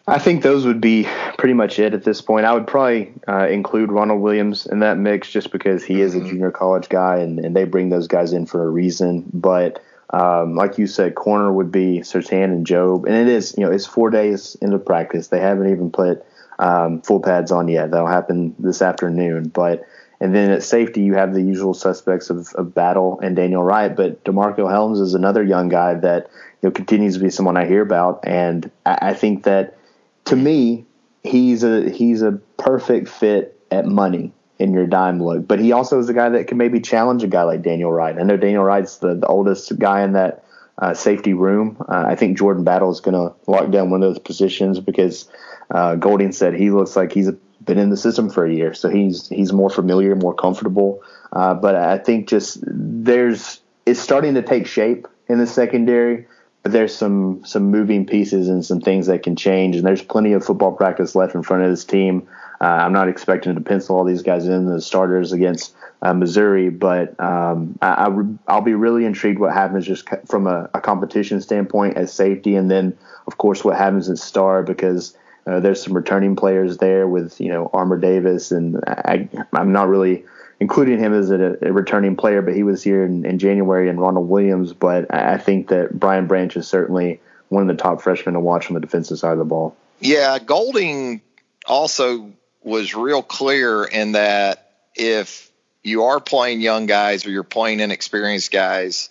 [0.09, 1.05] I think those would be
[1.37, 2.45] pretty much it at this point.
[2.45, 6.19] I would probably uh, include Ronald Williams in that mix just because he is a
[6.19, 6.29] mm-hmm.
[6.29, 9.25] junior college guy and, and they bring those guys in for a reason.
[9.33, 13.65] But um, like you said, corner would be Surtain and Jobe, and it is you
[13.65, 15.27] know it's four days into practice.
[15.27, 16.25] They haven't even put
[16.59, 17.91] um, full pads on yet.
[17.91, 19.49] That'll happen this afternoon.
[19.49, 19.85] But
[20.21, 23.93] and then at safety, you have the usual suspects of, of Battle and Daniel Wright.
[23.93, 26.29] But Demarco Hellams is another young guy that
[26.61, 29.77] you know continues to be someone I hear about, and I, I think that
[30.27, 30.85] to me,
[31.23, 35.47] he's a he's a perfect fit at money in your dime look.
[35.47, 38.17] But he also is a guy that can maybe challenge a guy like Daniel Wright.
[38.17, 40.43] I know Daniel Wright's the, the oldest guy in that
[40.79, 41.77] uh, safety room.
[41.87, 45.29] Uh, I think Jordan Battle is going to lock down one of those positions because
[45.71, 47.31] uh, Golding said he looks like he's
[47.63, 51.03] been in the system for a year, so he's he's more familiar, more comfortable.
[51.31, 56.27] Uh, but I think just there's it's starting to take shape in the secondary.
[56.67, 60.45] There's some some moving pieces and some things that can change, and there's plenty of
[60.45, 62.27] football practice left in front of this team.
[62.59, 66.69] Uh, I'm not expecting to pencil all these guys in the starters against uh, Missouri,
[66.69, 71.97] but um, I, will be really intrigued what happens just from a, a, competition standpoint
[71.97, 76.35] as safety, and then of course what happens at star because uh, there's some returning
[76.35, 80.25] players there with you know Armour Davis, and I, am not really
[80.59, 83.99] including him as a, a, returning player, but he was here in, in January, and
[83.99, 84.73] Ronald Williams.
[84.73, 88.67] But I think that Brian Branch is certainly one of the top freshmen to watch
[88.67, 89.75] on the defensive side of the ball.
[89.99, 91.21] Yeah, Golding
[91.65, 92.31] also
[92.63, 95.49] was real clear in that if
[95.83, 99.09] you are playing young guys or you're playing inexperienced guys,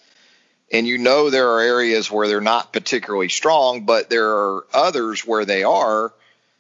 [0.73, 5.27] and you know there are areas where they're not particularly strong, but there are others
[5.27, 6.13] where they are,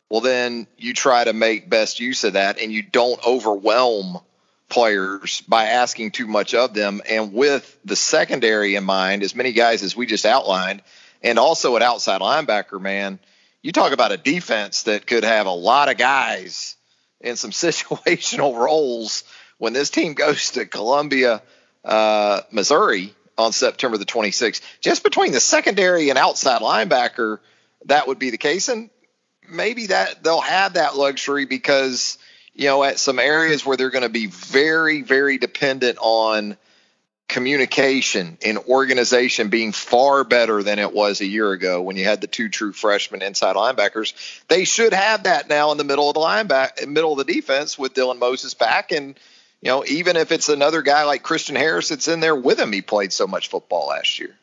[0.09, 4.21] well, then you try to make best use of that and you don't overwhelm
[4.69, 7.01] players by asking too much of them.
[7.09, 10.83] And with the secondary in mind, as many guys as we just outlined,
[11.23, 13.19] and also an outside linebacker, man,
[13.63, 16.77] you talk about a defense that could have a lot of guys
[17.21, 19.25] in some situational roles
[19.59, 21.43] when this team goes to Columbia,
[21.85, 24.61] uh, Missouri on September the 26th.
[24.81, 27.39] Just between the secondary and outside linebacker,
[27.87, 28.69] that would be the case.
[28.69, 28.91] And
[29.49, 32.19] maybe that they'll have that luxury because,
[32.57, 36.57] you know, at some areas where they're going to be very, very dependent on
[37.29, 42.21] communication and organization being far better than it was a year ago when you had
[42.21, 44.15] the two true freshmen inside linebackers.
[44.49, 47.79] They should have that now in the middle of the linebacker, middle of the defense
[47.79, 49.19] with Dylan Moses back, and
[49.61, 52.73] you know even if it's another guy like Christian Harris that's in there with him,
[52.73, 54.35] he played so much football last year.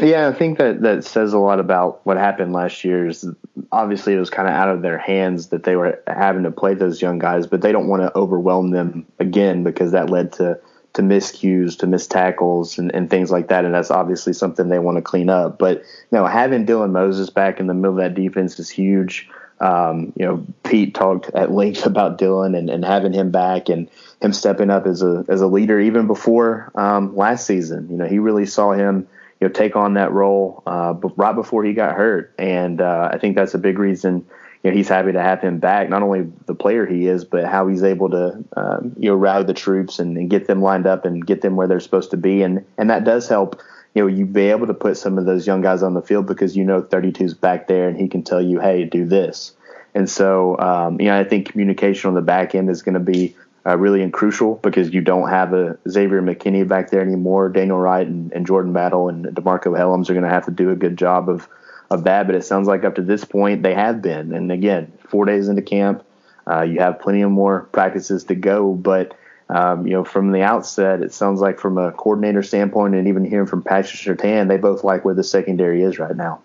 [0.00, 3.08] Yeah, I think that that says a lot about what happened last year.
[3.08, 3.26] Is
[3.70, 6.74] obviously it was kind of out of their hands that they were having to play
[6.74, 10.58] those young guys, but they don't want to overwhelm them again because that led to
[10.94, 13.64] to miscues, to missed tackles, and, and things like that.
[13.64, 15.58] And that's obviously something they want to clean up.
[15.58, 19.28] But know, having Dylan Moses back in the middle of that defense is huge.
[19.60, 23.90] Um, you know, Pete talked at length about Dylan and, and having him back and
[24.22, 27.88] him stepping up as a as a leader even before um, last season.
[27.90, 29.06] You know, he really saw him
[29.40, 33.18] you know take on that role uh, right before he got hurt, and uh, I
[33.18, 34.26] think that's a big reason
[34.62, 35.88] you know, he's happy to have him back.
[35.88, 39.44] Not only the player he is, but how he's able to, um, you know, rally
[39.44, 42.18] the troops and, and, get them lined up and get them where they're supposed to
[42.18, 42.42] be.
[42.42, 43.60] And and that does help.
[43.94, 46.26] You know, you be able to put some of those young guys on the field
[46.26, 49.52] because you know 32's back there and he can tell you, hey, do this.
[49.94, 53.00] And so, um, you know, I think communication on the back end is going to
[53.00, 53.34] be
[53.66, 57.48] uh, really crucial because you don't have a Xavier McKinney back there anymore.
[57.48, 60.70] Daniel Wright and, and Jordan Battle and Demarco Hellams are going to have to do
[60.70, 61.48] a good job of
[61.90, 62.26] of that.
[62.26, 64.32] But it sounds like up to this point they have been.
[64.32, 66.04] And again, four days into camp,
[66.50, 68.72] uh, you have plenty of more practices to go.
[68.74, 69.16] But
[69.48, 73.24] um, you know, from the outset, it sounds like from a coordinator standpoint, and even
[73.24, 76.40] hearing from Patrick Surtain, they both like where the secondary is right now.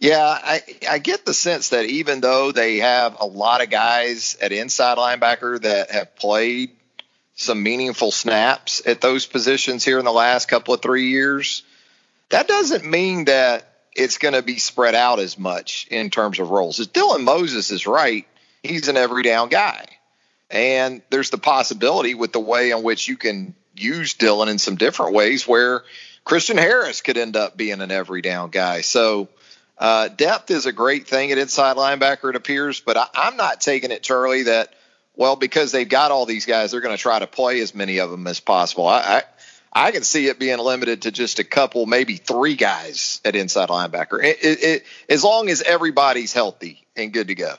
[0.00, 4.36] Yeah, I, I get the sense that even though they have a lot of guys
[4.40, 6.70] at inside linebacker that have played
[7.34, 11.62] some meaningful snaps at those positions here in the last couple of three years,
[12.30, 16.48] that doesn't mean that it's going to be spread out as much in terms of
[16.48, 16.80] roles.
[16.80, 18.26] As Dylan Moses is right,
[18.62, 19.84] he's an every down guy.
[20.50, 24.76] And there's the possibility with the way in which you can use Dylan in some
[24.76, 25.82] different ways where
[26.24, 28.80] Christian Harris could end up being an every down guy.
[28.80, 29.28] So
[29.80, 33.60] uh, depth is a great thing at inside linebacker, it appears, but I, am not
[33.60, 34.74] taking it, Charlie, that,
[35.16, 37.98] well, because they've got all these guys, they're going to try to play as many
[37.98, 38.86] of them as possible.
[38.86, 39.22] I, I
[39.72, 43.68] I can see it being limited to just a couple, maybe three guys at inside
[43.68, 47.54] linebacker, it, it, it, as long as everybody's healthy and good to go.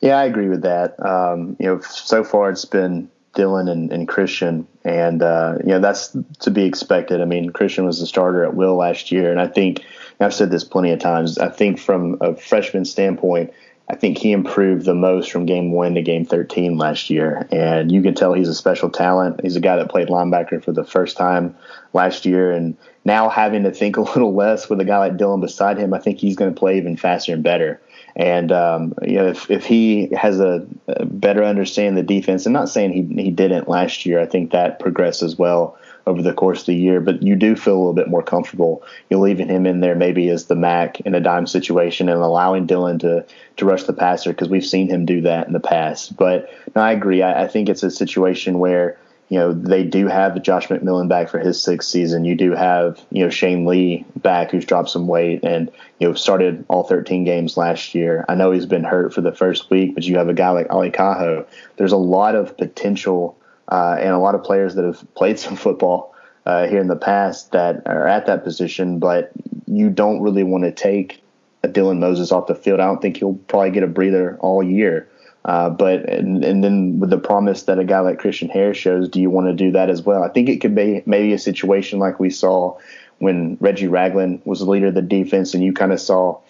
[0.00, 1.04] Yeah, I agree with that.
[1.04, 5.80] Um, you know, so far it's been Dylan and, and Christian, and uh, you know
[5.80, 7.20] that's to be expected.
[7.20, 9.84] I mean, Christian was the starter at will last year, and I think
[10.20, 11.38] I've said this plenty of times.
[11.38, 13.52] I think from a freshman standpoint,
[13.88, 17.46] I think he improved the most from game one to game 13 last year.
[17.50, 19.40] And you can tell he's a special talent.
[19.42, 21.56] He's a guy that played linebacker for the first time
[21.92, 22.52] last year.
[22.52, 25.92] And now having to think a little less with a guy like Dylan beside him,
[25.92, 27.80] I think he's going to play even faster and better.
[28.14, 32.44] And um, you know, if, if he has a, a, better understanding of the defense,
[32.44, 36.22] and not saying he he didn't last year, I think that progressed as well over
[36.22, 37.00] the course of the year.
[37.00, 38.82] But you do feel a little bit more comfortable.
[39.10, 42.66] You're leaving him in there maybe as the Mac in a dime situation and allowing
[42.66, 43.24] Dylan to
[43.56, 46.16] to rush the passer because we've seen him do that in the past.
[46.16, 47.22] But no, I agree.
[47.22, 48.98] I, I think it's a situation where
[49.32, 52.26] you know, they do have Josh McMillon back for his sixth season.
[52.26, 56.12] You do have, you know, Shane Lee back who's dropped some weight and, you know,
[56.12, 58.26] started all 13 games last year.
[58.28, 60.66] I know he's been hurt for the first week, but you have a guy like
[60.66, 61.46] Ale Kaho.
[61.78, 63.34] There's a lot of potential
[63.72, 66.96] uh, and a lot of players that have played some football uh, here in the
[66.96, 69.32] past that are at that position, but
[69.66, 71.22] you don't really want to take
[71.64, 72.80] a Dylan Moses off the field.
[72.80, 75.08] I don't think he'll probably get a breather all year.
[75.44, 79.08] Uh, but and, and then with the promise that a guy like Christian Harris shows,
[79.08, 80.22] do you want to do that as well?
[80.22, 82.78] I think it could be maybe a situation like we saw
[83.18, 86.40] when Reggie Ragland was the leader of the defense, and you kind of saw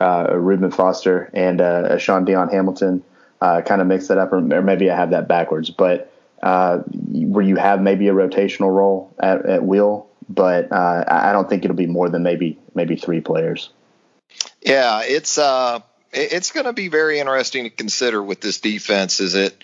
[0.00, 3.02] uh, Reuben Foster and uh, Shaun Dion Hamilton
[3.40, 5.70] uh, kind of mix that up, or, or, maybe I have that backwards.
[5.70, 6.11] But
[6.42, 11.48] uh, where you have maybe a rotational role at, at will, but uh, I don't
[11.48, 13.70] think it'll be more than maybe maybe three players.
[14.60, 15.80] Yeah, it's uh,
[16.12, 19.62] it's going to be very interesting to consider with this defense as it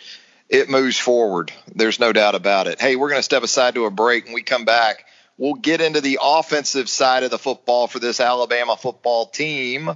[0.48, 1.52] it moves forward.
[1.74, 2.80] There's no doubt about it.
[2.80, 5.04] Hey, we're going to step aside to a break and we come back.
[5.36, 9.90] We'll get into the offensive side of the football for this Alabama football team.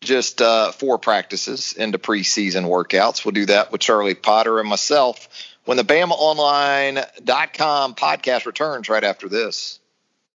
[0.00, 3.24] Just uh, four practices into preseason workouts.
[3.24, 5.28] We'll do that with Charlie Potter and myself
[5.70, 9.78] when the BamaOnline.com podcast returns right after this.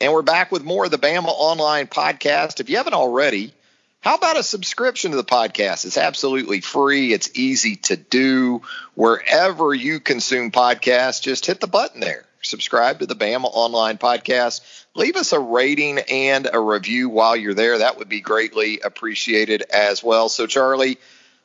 [0.00, 2.58] And we're back with more of the Bama Online podcast.
[2.58, 3.52] If you haven't already,
[4.00, 5.84] how about a subscription to the podcast?
[5.84, 7.12] It's absolutely free.
[7.12, 8.62] It's easy to do.
[8.94, 12.24] Wherever you consume podcasts, just hit the button there.
[12.40, 14.62] Subscribe to the Bama Online podcast.
[14.94, 17.76] Leave us a rating and a review while you're there.
[17.76, 20.30] That would be greatly appreciated as well.
[20.30, 20.96] So, Charlie,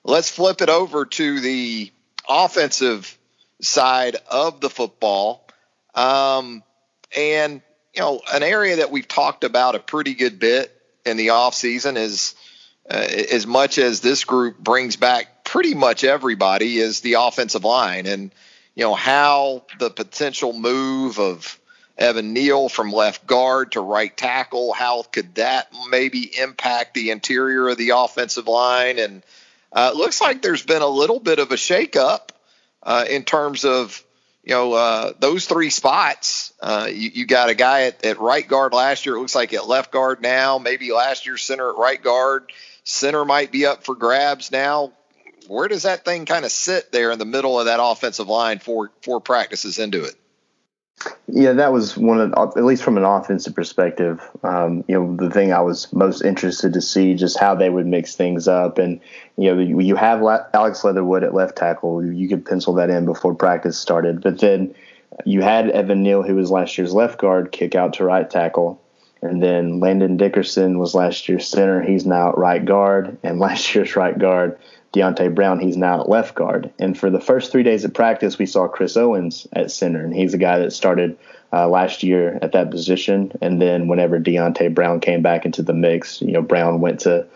[0.05, 1.91] let's flip it over to the
[2.29, 3.17] offensive
[3.61, 5.45] side of the football.
[5.93, 6.63] Um,
[7.15, 7.61] and
[7.95, 10.71] you know, an area that we've talked about a pretty good bit
[11.05, 12.35] in the off season is
[12.89, 18.05] uh, as much as this group brings back pretty much everybody is the offensive line.
[18.05, 18.31] And
[18.75, 21.59] you know how the potential move of
[21.97, 27.69] Evan Neal from left guard to right tackle how could that maybe impact the interior
[27.69, 28.99] of the offensive line?
[28.99, 29.23] And
[29.71, 32.29] uh, it looks like there's been a little bit of a shakeup
[32.83, 34.03] uh, in terms of
[34.45, 38.47] you know, uh, those three spots, uh, you, you, got a guy at, at, right
[38.47, 39.15] guard last year.
[39.15, 40.59] It looks like at left guard now.
[40.59, 42.51] Maybe last year center at right guard.
[42.83, 44.93] Center might be up for grabs now.
[45.47, 48.59] Where does that thing kind of sit there in the middle of that offensive line
[48.59, 50.15] four four practices into it?
[51.27, 55.29] Yeah, that was one of, at least from an offensive perspective, um, you know, the
[55.29, 58.77] thing I was most interested to see just how they would mix things up.
[58.77, 59.01] And,
[59.37, 62.05] you know, you have Alex Leatherwood at left tackle.
[62.05, 64.21] You could pencil that in before practice started.
[64.21, 64.73] But then
[65.25, 68.81] you had Evan Neal, who was last year's left guard, kick out to right tackle.
[69.21, 71.81] And then Landon Dickerson was last year's center.
[71.81, 73.17] He's now at right guard.
[73.23, 74.57] And last year's right guard
[74.95, 76.71] Deonte Brown, he's now at left guard.
[76.79, 80.15] And for the first three days of practice, we saw Chris Owens at center, and
[80.15, 81.17] he's a guy that started
[81.51, 83.33] uh, last year at that position.
[83.41, 87.27] And then whenever Deonte Brown came back into the mix, you know, Brown went to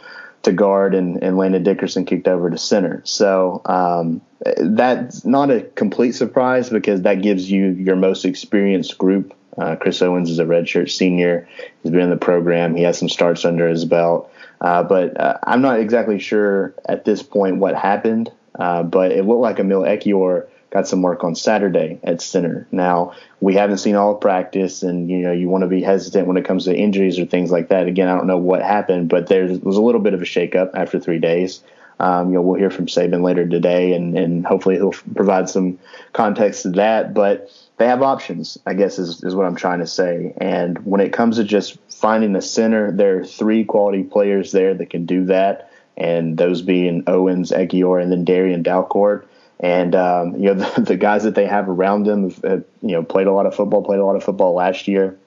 [0.43, 3.01] to guard, and, and Landon Dickerson kicked over to center.
[3.03, 4.21] So um,
[4.55, 9.33] that's not a complete surprise because that gives you your most experienced group.
[9.57, 11.45] Uh, Chris Owens is a redshirt senior.
[11.83, 12.73] He's been in the program.
[12.73, 14.31] He has some starts under his belt.
[14.61, 18.31] Uh, but uh, I'm not exactly sure at this point what happened.
[18.57, 22.67] Uh, but it looked like Emil Ekiyor got some work on Saturday at center.
[22.71, 26.27] Now we haven't seen all of practice, and you know you want to be hesitant
[26.27, 27.87] when it comes to injuries or things like that.
[27.87, 30.71] Again, I don't know what happened, but there was a little bit of a shakeup
[30.73, 31.63] after three days.
[32.01, 35.79] Um, you know, we'll hear from Saban later today, and, and hopefully he'll provide some
[36.13, 37.13] context to that.
[37.13, 40.33] But they have options, I guess is, is what I'm trying to say.
[40.37, 44.73] And when it comes to just finding a center, there are three quality players there
[44.73, 45.71] that can do that.
[45.97, 49.25] And those being Owens, Ekiyor, and then Darian Dalcourt.
[49.59, 52.91] And um, you know the, the, guys that they have around them, have, have, you
[52.91, 55.17] know, played a lot of football, played a lot of football last year,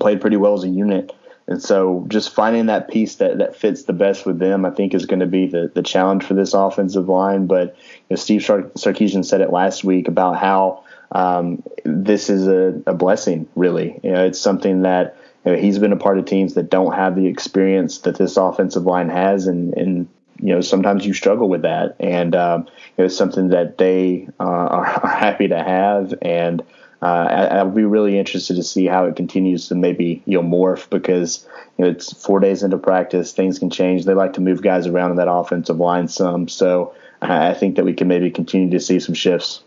[0.00, 1.12] played pretty well as a unit.
[1.46, 4.94] And so just finding that piece that, that fits the best with them, I think
[4.94, 7.46] is going to be the, the challenge for this offensive line.
[7.46, 12.80] But you know, Steve Sarkisian said it last week about how um, this is a,
[12.86, 13.98] a, blessing, really.
[14.02, 16.94] You know, it's something that you know, he's been a part of teams that don't
[16.94, 21.48] have the experience that this offensive line has, and, and you know sometimes you struggle
[21.48, 26.62] with that, and um, it's something that they uh, are, are, happy to have, and
[27.02, 30.46] uh, I, will be really interested to see how it continues to maybe you know
[30.46, 31.46] morph because
[31.78, 34.04] you know, it's four days into practice, things can change.
[34.04, 37.84] They like to move guys around in that offensive line some, so I think that
[37.84, 39.62] we can maybe continue to see some shifts.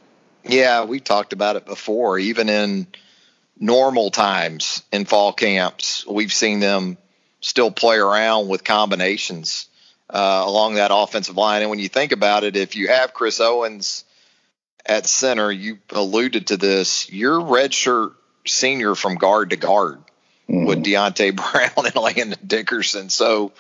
[0.45, 2.19] Yeah, we talked about it before.
[2.19, 2.87] Even in
[3.59, 6.97] normal times in fall camps, we've seen them
[7.41, 9.67] still play around with combinations
[10.09, 11.61] uh, along that offensive line.
[11.61, 14.05] And when you think about it, if you have Chris Owens
[14.85, 18.13] at center, you alluded to this, you're redshirt
[18.45, 19.99] senior from guard to guard
[20.49, 20.65] mm-hmm.
[20.65, 23.09] with Deonte Brown and Landon Dickerson.
[23.09, 23.51] So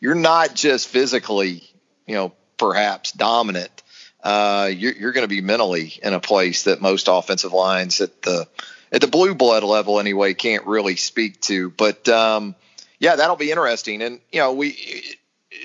[0.00, 1.62] you're not just physically,
[2.06, 3.82] you know, perhaps dominant
[4.22, 8.22] uh, you're, you're going to be mentally in a place that most offensive lines at
[8.22, 8.46] the
[8.92, 11.70] at the blue blood level anyway can't really speak to.
[11.70, 12.54] But um,
[12.98, 14.02] yeah, that'll be interesting.
[14.02, 14.76] And you know, we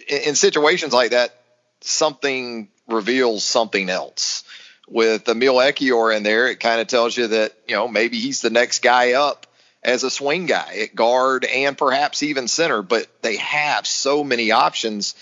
[0.07, 1.35] in situations like that,
[1.81, 4.43] something reveals something else.
[4.89, 8.41] With Emil Ekiyor in there, it kind of tells you that you know maybe he's
[8.41, 9.45] the next guy up
[9.83, 12.81] as a swing guy at guard and perhaps even center.
[12.81, 15.15] But they have so many options.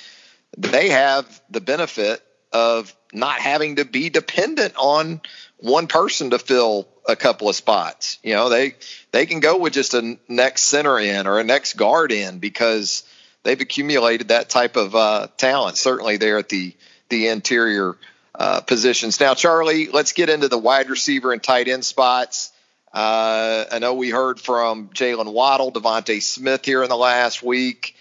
[0.55, 2.21] They have the benefit
[2.53, 5.21] of not having to be dependent on
[5.57, 8.17] one person to fill a couple of spots.
[8.23, 8.75] You know, they
[9.11, 13.03] they can go with just a next center in or a next guard in because
[13.43, 15.77] they've accumulated that type of uh, talent.
[15.77, 16.73] Certainly there at the
[17.09, 17.95] the interior
[18.37, 19.19] uh, positions.
[19.19, 22.51] Now, Charlie, let's get into the wide receiver and tight end spots.
[22.93, 27.95] Uh, I know we heard from Jaylen Waddle, DeVonta Smith here in the last week.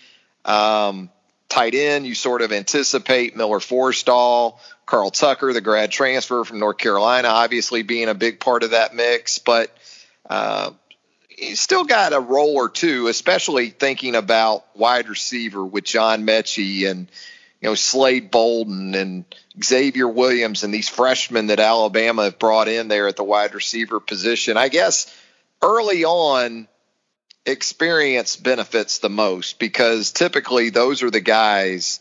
[0.44, 1.10] Um,
[1.48, 6.78] tight end, you sort of anticipate Miller Forristall, Carl Tucker, the grad transfer from North
[6.78, 9.74] Carolina, obviously being a big part of that mix, but
[10.28, 10.70] uh,
[11.28, 16.90] he's still got a role or two, especially thinking about wide receiver with John Metchie
[16.90, 17.08] and
[17.60, 19.24] you know Slade Bolden and
[19.62, 24.00] Xavier Williams and these freshmen that Alabama have brought in there at the wide receiver
[24.00, 24.56] position.
[24.56, 25.14] I guess
[25.62, 26.68] early on
[27.46, 32.00] experience benefits the most because typically those are the guys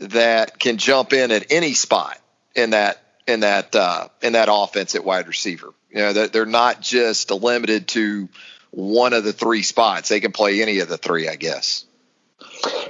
[0.00, 2.18] that can jump in at any spot
[2.54, 5.68] in that in that uh, in that offense at wide receiver.
[5.90, 8.28] You know, they're not just limited to
[8.70, 10.08] one of the three spots.
[10.08, 11.84] They can play any of the three, I guess.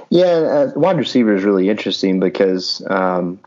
[0.09, 3.39] Yeah, uh, wide receiver is really interesting because um,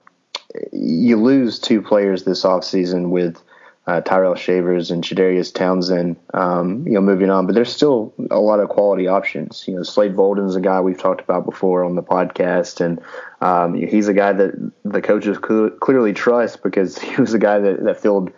[0.72, 3.40] you lose two players this offseason with
[3.86, 7.46] uh, Tyrell Shavers and Chadarius Townsend, um, you know, moving on.
[7.46, 9.64] But there's still a lot of quality options.
[9.68, 13.00] You know, Slade is a guy we've talked about before on the podcast, and
[13.40, 17.58] um, he's a guy that the coaches cl- clearly trust because he was a guy
[17.58, 18.32] that, that filled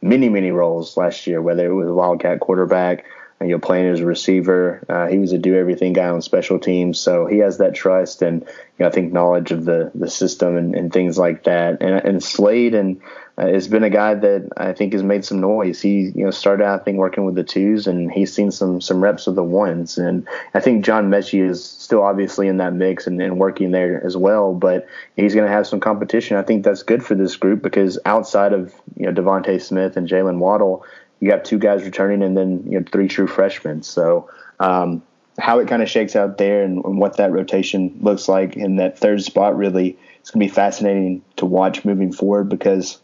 [0.00, 3.04] many, many roles last year, whether it was a Wildcat quarterback,
[3.40, 4.84] you know, playing as a receiver.
[4.88, 8.22] Uh, he was a do everything guy on special teams, so he has that trust
[8.22, 8.48] and you
[8.78, 11.82] know, I think knowledge of the the system and, and things like that.
[11.82, 13.00] And, and Slade and
[13.38, 15.80] uh, has been a guy that I think has made some noise.
[15.80, 18.80] He you know started out I think working with the twos and he's seen some
[18.80, 19.98] some reps of the ones.
[19.98, 24.04] And I think John Metchie is still obviously in that mix and, and working there
[24.04, 24.54] as well.
[24.54, 26.36] But he's going to have some competition.
[26.36, 30.08] I think that's good for this group because outside of you know DeVonta Smith and
[30.08, 30.84] Jaylen Waddle,
[31.20, 33.82] you got two guys returning and then you know three true freshmen.
[33.82, 34.30] So.
[34.60, 35.02] Um,
[35.38, 38.76] how it kind of shakes out there and, and what that rotation looks like in
[38.76, 43.01] that third spot really it's going to be fascinating to watch moving forward because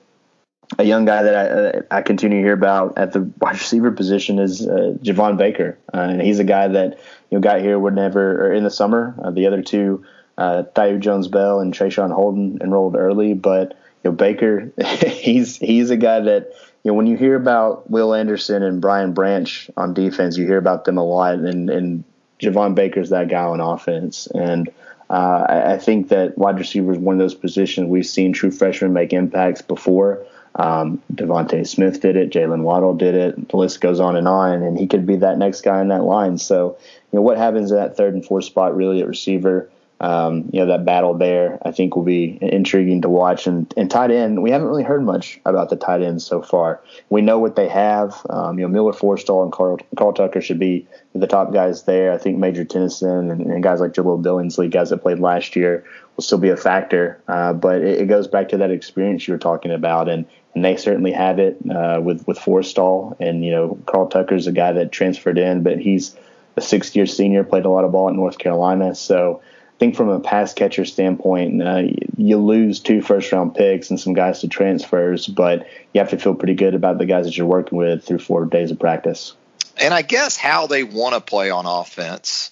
[0.76, 3.90] a young guy that I, uh, I continue to hear about at the wide receiver
[3.90, 6.98] position is uh, Javon Baker, uh, and he's a guy that
[7.30, 9.14] you know got here whenever or in the summer.
[9.22, 10.04] Uh, the other two,
[10.36, 14.72] uh, Thaiu Jones Bell and Traeshon Holden, enrolled early, but you know Baker,
[15.06, 16.52] he's he's a guy that
[16.84, 20.58] you know when you hear about Will Anderson and Brian Branch on defense, you hear
[20.58, 22.04] about them a lot, and and
[22.40, 24.68] Javon Baker's that guy on offense, and.
[25.10, 28.50] Uh, I, I think that wide receiver is one of those positions we've seen true
[28.50, 30.26] freshmen make impacts before.
[30.58, 32.30] Um, DeVonta Smith did it.
[32.30, 33.48] Jaylen Waddle did it.
[33.48, 36.02] The list goes on and on, and he could be that next guy in that
[36.02, 36.36] line.
[36.36, 36.76] So,
[37.12, 39.70] you know, what happens in that third and fourth spot really at receiver?
[40.00, 43.46] um, you know that battle there I think will be intriguing to watch.
[43.46, 46.80] And, and tight end, we haven't really heard much about the tight ends so far.
[47.10, 48.24] We know what they have.
[48.30, 52.12] Um, you know Miller Forristall and Carl, Carl, Tucker should be the top guys there.
[52.12, 55.84] I think Major Tennison and, and guys like Jahleel Billingsley, guys that played last year,
[56.16, 57.20] will still be a factor.
[57.26, 60.64] Uh, but it, it, goes back to that experience you were talking about, and and
[60.64, 63.16] they certainly have it uh, with with Forristall.
[63.20, 66.16] And you know Carl Tucker's a guy that transferred in, but he's
[66.56, 69.94] a sixth year senior, played a lot of ball at North Carolina, so I think
[69.94, 71.82] from a pass catcher standpoint, uh,
[72.16, 76.18] you lose two first round picks and some guys to transfers, but you have to
[76.18, 79.34] feel pretty good about the guys that you're working with through four days of practice.
[79.80, 82.50] And I guess how they want to play on offense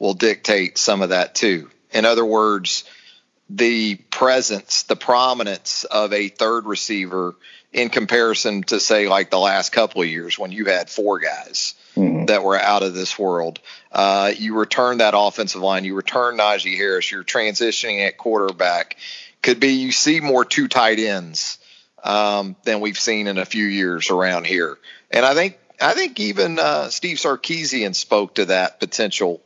[0.00, 1.70] will dictate some of that too.
[1.92, 2.82] In other words,
[3.50, 7.34] the presence, the prominence of a third receiver
[7.72, 11.74] in comparison to say like the last couple of years when you had four guys
[11.96, 12.26] mm-hmm.
[12.26, 13.60] that were out of this world.
[13.92, 18.96] Uh, you return that offensive line, you return Najee Harris, you're transitioning at quarterback.
[19.42, 21.58] Could be you see more two tight ends
[22.02, 24.78] um, than we've seen in a few years around here.
[25.10, 29.42] And I think I think even uh, Steve Sarkisian spoke to that potential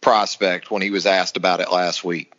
[0.00, 2.32] prospect when he was asked about it last week.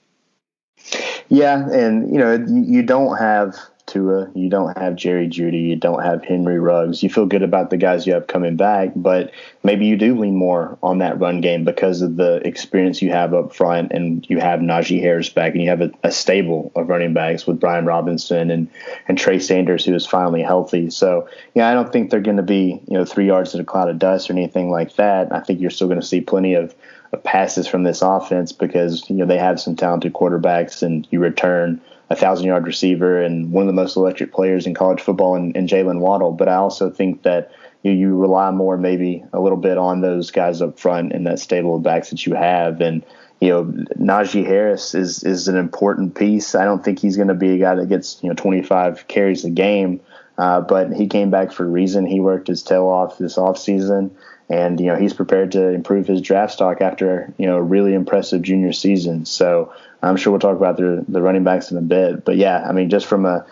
[1.30, 3.56] Yeah, and you know you don't have
[3.86, 4.32] Tua.
[4.34, 7.04] You don't have Jerry Jeudy, You don't have Henry Ruggs.
[7.04, 10.36] You feel good about the guys you have coming back, but maybe you do lean
[10.36, 14.40] more on that run game because of the experience you have up front, and you
[14.40, 17.86] have Najee Harris back, and you have a, a stable of running backs with Brian
[17.86, 18.70] Robinson and
[19.08, 20.90] and Trey Sanders, who is finally healthy.
[20.90, 23.66] So, yeah, I don't think they're going to be you know three yards in a
[23.66, 25.32] cloud of dust or anything like that.
[25.34, 26.74] I think you're still going to see plenty of
[27.18, 31.82] passes from this offense because you know they have some talented quarterbacks and you return
[32.10, 35.52] a thousand yard receiver and one of the most electric players in college football in,
[35.54, 36.32] in Jaylen Waddle.
[36.32, 37.52] But I also think that
[37.82, 41.40] you, you rely more maybe a little bit on those guys up front and that
[41.40, 42.82] stable of backs that you have.
[42.82, 43.06] And
[43.40, 46.56] you know, Najee Harris is is an important piece.
[46.56, 49.44] I don't think he's going to be a guy that gets you know 25 carries
[49.44, 50.00] a game,
[50.38, 52.06] uh, but he came back for a reason.
[52.06, 54.12] He worked his tail off this offseason
[54.54, 57.94] and you know he's prepared to improve his draft stock after you know a really
[57.94, 59.26] impressive junior season.
[59.26, 62.24] So I'm sure we'll talk about the the running backs in a bit.
[62.24, 63.46] But yeah, I mean, just from a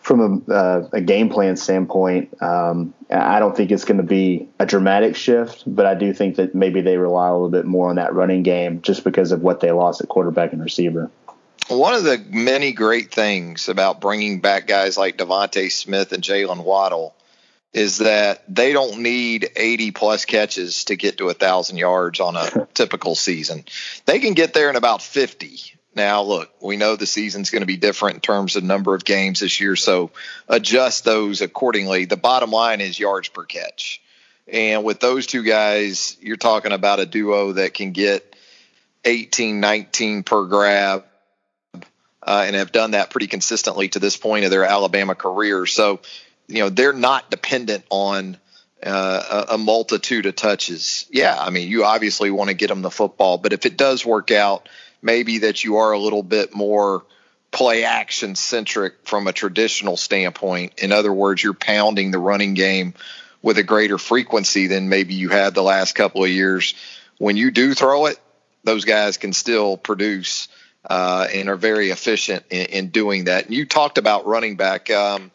[0.00, 4.48] from a, uh, a game plan standpoint, um, I don't think it's going to be
[4.58, 7.88] a dramatic shift, but I do think that maybe they rely a little bit more
[7.88, 11.10] on that running game just because of what they lost at quarterback and receiver.
[11.68, 16.62] One of the many great things about bringing back guys like DeVonta Smith and Jaylen
[16.64, 17.14] Waddle
[17.74, 22.36] is that they don't need 80 plus catches to get to a thousand yards on
[22.36, 23.64] a typical season.
[24.06, 25.58] They can get there in about 50.
[25.96, 29.04] Now, look, we know the season's going to be different in terms of number of
[29.04, 30.12] games this year, so
[30.48, 32.04] adjust those accordingly.
[32.04, 34.00] The bottom line is yards per catch.
[34.46, 38.36] And with those two guys, you're talking about a duo that can get
[39.04, 41.04] 18, 19 per grab
[42.22, 45.66] uh, and have done that pretty consistently to this point of their Alabama career.
[45.66, 46.00] So
[46.48, 48.36] you know they're not dependent on
[48.82, 51.06] uh, a, multitude of touches.
[51.10, 54.04] Yeah, I mean you obviously want to get them the football, but if it does
[54.04, 54.68] work out,
[55.00, 57.04] maybe that you are a little bit more
[57.50, 60.80] play action centric from a traditional standpoint.
[60.80, 62.94] In other words, you're pounding the running game
[63.42, 66.74] with a greater frequency than maybe you had the last couple of years.
[67.18, 68.18] When you do throw it,
[68.64, 70.48] those guys can still produce
[70.88, 73.44] uh, and are very efficient in, in, doing that.
[73.44, 74.90] And you talked about running back.
[74.90, 75.30] Um,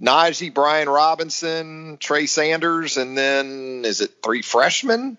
[0.00, 5.18] Najee, Brian Robinson, Trey Sanders, and then is it three freshmen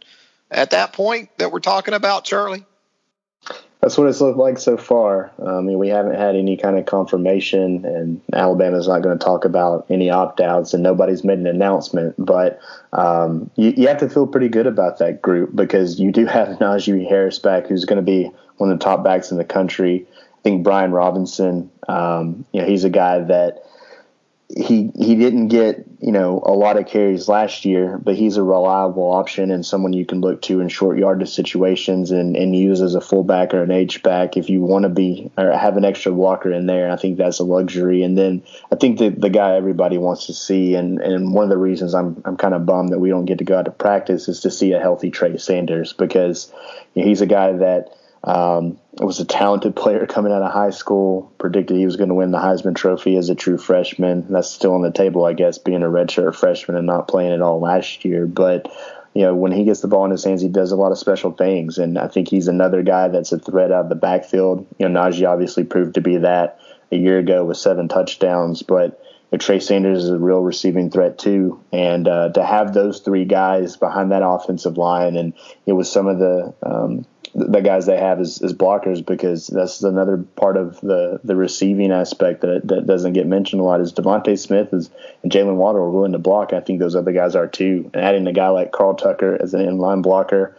[0.51, 2.65] at that point that we're talking about, Charlie?
[3.82, 5.32] That's what it's looked like so far.
[5.43, 9.45] I mean, we haven't had any kind of confirmation, and Alabama's not going to talk
[9.45, 12.15] about any opt outs, and nobody's made an announcement.
[12.17, 12.59] But
[12.91, 16.47] um, you, you, have to feel pretty good about that group because you do have
[16.59, 20.07] Najee Harris back, who's going to be one of the top backs in the country.
[20.11, 23.63] I think Brian Robinson, um, you know, he's a guy that
[24.50, 28.43] he he didn't get you know a lot of carries last year, but he's a
[28.43, 32.82] reliable option and someone you can look to in short yardage situations and, and use
[32.82, 35.84] as a fullback or an H back if you want to be or have an
[35.84, 36.89] extra blocker in there.
[36.89, 38.04] I think that's a luxury.
[38.04, 38.41] And then
[38.72, 41.93] I think that the guy everybody wants to see and, and one of the reasons
[41.93, 44.39] I'm I'm kind of bummed that we don't get to go out to practice is
[44.41, 46.54] to see a healthy Trey Sanders because
[46.93, 47.89] you know, he's a guy that
[48.24, 51.32] um, was a talented player coming out of high school.
[51.38, 54.26] Predicted he was going to win the Heisman Trophy as a true freshman.
[54.30, 57.41] That's still on the table, I guess, being a redshirt freshman and not playing at
[57.41, 58.26] all last year.
[58.26, 58.72] But
[59.13, 60.97] you know, when he gets the ball in his hands, he does a lot of
[60.97, 64.68] special things, and I think he's another guy that's a threat out of the backfield.
[64.78, 66.59] You know, Najee obviously proved to be that
[66.91, 69.01] a year ago with seven touchdowns, but.
[69.30, 73.01] You know, Trey Sanders is a real receiving threat too, and uh, to have those
[73.01, 75.34] three guys behind that offensive line, and
[75.65, 77.05] it was some of the um,
[77.38, 81.92] the guys they have as, as blockers because that's another part of the, the receiving
[81.92, 84.90] aspect that, that doesn't get mentioned a lot is DeVonta Smith is,
[85.22, 86.52] and Jaylen Waddle are willing to block.
[86.52, 87.92] I think those other guys are too.
[87.94, 90.58] And adding a guy like Carl Tucker as an inline blocker,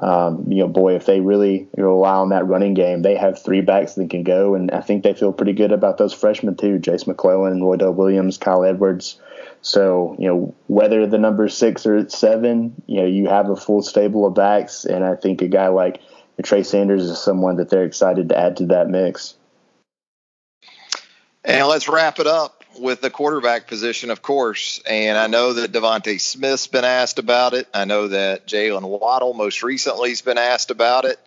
[0.00, 3.62] um, you know, boy, if they really rely on that running game, they have three
[3.62, 4.54] backs that can go.
[4.54, 8.36] And I think they feel pretty good about those freshmen too Jace McClellan, Roydell Williams,
[8.36, 9.18] Kyle Edwards.
[9.62, 13.80] So, you know, whether the number six or seven, you know, you have a full
[13.80, 14.84] stable of backs.
[14.84, 16.00] And I think a guy like
[16.42, 19.34] Trey Sanders is someone that they're excited to add to that mix.
[21.44, 24.80] And let's wrap it up with the quarterback position, of course.
[24.88, 27.66] And I know that DeVonta Smith's been asked about it.
[27.74, 31.18] I know that Jaylen Waddle most recently has been asked about it.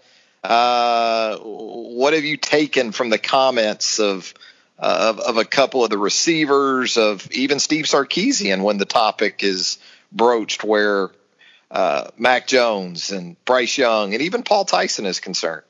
[0.43, 4.33] Uh, what have you taken from the comments of
[4.81, 9.77] of, of a couple of the receivers, of even Steve Sarkisian when the topic is
[10.11, 11.11] broached, where
[11.71, 15.63] uh, Mac Jones and Bryce Young and even Paul Tyson is concerned.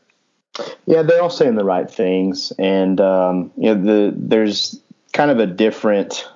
[0.86, 4.82] Yeah, they're all saying the right things, and um, you know, the there's
[5.14, 6.28] kind of a different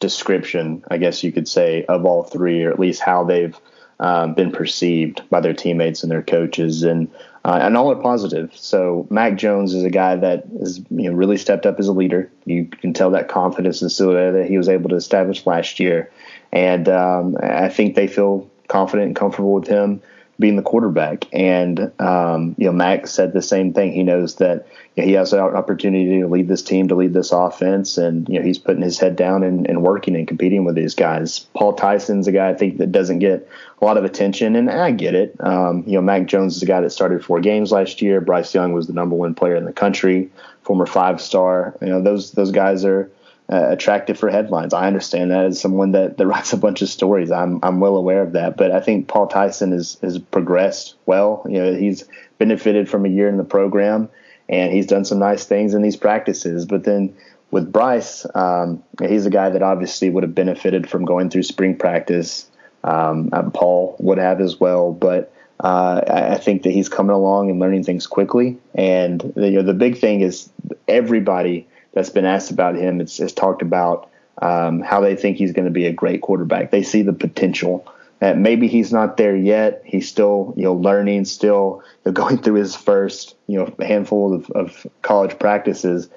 [0.00, 3.56] description, I guess you could say, of all three, or at least how they've
[4.00, 6.82] um, been perceived by their teammates and their coaches.
[6.82, 7.10] And
[7.44, 8.54] uh, and all are positive.
[8.54, 11.92] So Mac Jones is a guy that has you know really stepped up as a
[11.92, 12.30] leader.
[12.44, 16.10] You can tell that confidence and still that he was able to establish last year,
[16.52, 20.00] and um, I think they feel confident and comfortable with him
[20.40, 21.26] being the quarterback.
[21.32, 23.92] And um, you know, Mac said the same thing.
[23.92, 27.12] He knows that you know, he has an opportunity to lead this team, to lead
[27.12, 30.64] this offense, and you know he's putting his head down and, and working and competing
[30.64, 31.40] with these guys.
[31.54, 33.48] Paul Tyson's a guy I think that doesn't get
[33.80, 35.34] a lot of attention, and I get it.
[35.40, 38.20] Um, you know, Mac Jones is a guy that started four games last year.
[38.20, 40.30] Bryce Young was the number one player in the country,
[40.62, 41.76] former five star.
[41.80, 43.10] You know, those those guys are
[43.50, 44.74] uh, attractive for headlines.
[44.74, 47.30] I understand that as someone that, that writes a bunch of stories.
[47.30, 48.56] I'm I'm well aware of that.
[48.56, 51.44] But I think Paul Tyson has has progressed well.
[51.48, 52.04] You know, he's
[52.38, 54.08] benefited from a year in the program,
[54.48, 56.66] and he's done some nice things in these practices.
[56.66, 57.16] But then
[57.50, 61.76] with Bryce, um, he's a guy that obviously would have benefited from going through spring
[61.76, 62.50] practice.
[62.84, 65.32] Um, Paul would have as well, but.
[65.60, 69.62] Uh, I think that he's coming along and learning things quickly, and the, you know
[69.62, 70.48] the big thing is
[70.86, 71.66] everybody
[71.98, 74.08] that's been asked about him has talked about
[74.40, 76.70] um, how they think he's going to be a great quarterback.
[76.70, 77.92] They see the potential.
[78.20, 79.82] That maybe he's not there yet.
[79.84, 84.32] He's still, you know, learning, still you know, going through his first, you know, handful
[84.32, 86.08] of, of college practices.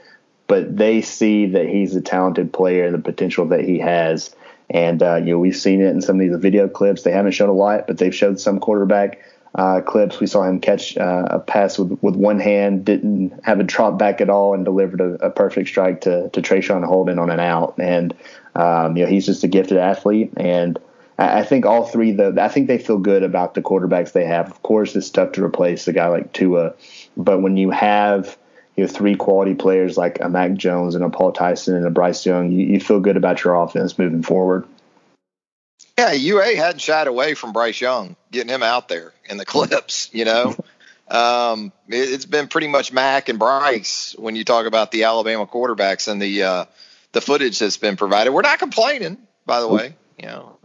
[0.46, 4.36] But they see that he's a talented player and the potential that he has.
[4.70, 7.02] And uh, you know, we've seen it in some of these video clips.
[7.02, 9.20] They haven't shown a lot, but they've showed some quarterback
[9.56, 10.20] uh, clips.
[10.20, 13.98] We saw him catch uh, a pass with, with one hand, didn't have a drop
[13.98, 17.40] back at all, and delivered a, a perfect strike to to Traeshon Holden on an
[17.40, 17.76] out.
[17.78, 18.16] And
[18.56, 20.80] um, you know he's just a gifted athlete, and
[21.18, 24.26] I, I think all three though I think they feel good about the quarterbacks they
[24.26, 24.50] have.
[24.50, 26.74] Of course, it's tough to replace a guy like Tua,
[27.18, 28.38] but when you have
[28.78, 31.92] you know three quality players like a Mac Jones and a Paul Tyson and a
[31.92, 34.66] Bryce Young, you, you feel good about your offense moving forward.
[35.98, 40.10] Yeah, UA hadn't shied away from Bryce Young, getting him out there in the clips,
[40.14, 40.56] you know.
[41.10, 45.46] um, it, has been pretty much Mac and Bryce when you talk about the Alabama
[45.46, 46.66] quarterbacks and the uh,
[47.12, 48.32] the footage that's been provided.
[48.32, 49.96] We're not complaining, by the way.
[50.18, 50.58] You know,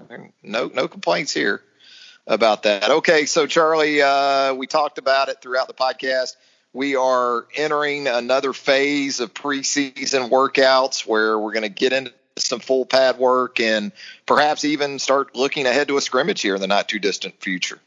[0.42, 1.62] no no complaints here
[2.26, 2.90] about that.
[2.90, 6.36] Okay, so Charlie, uh, we talked about it throughout the podcast.
[6.72, 12.60] We are entering another phase of preseason workouts where we're going to get into some
[12.60, 13.92] full pad work and
[14.26, 17.78] perhaps even start looking ahead to a scrimmage here in the not too distant future.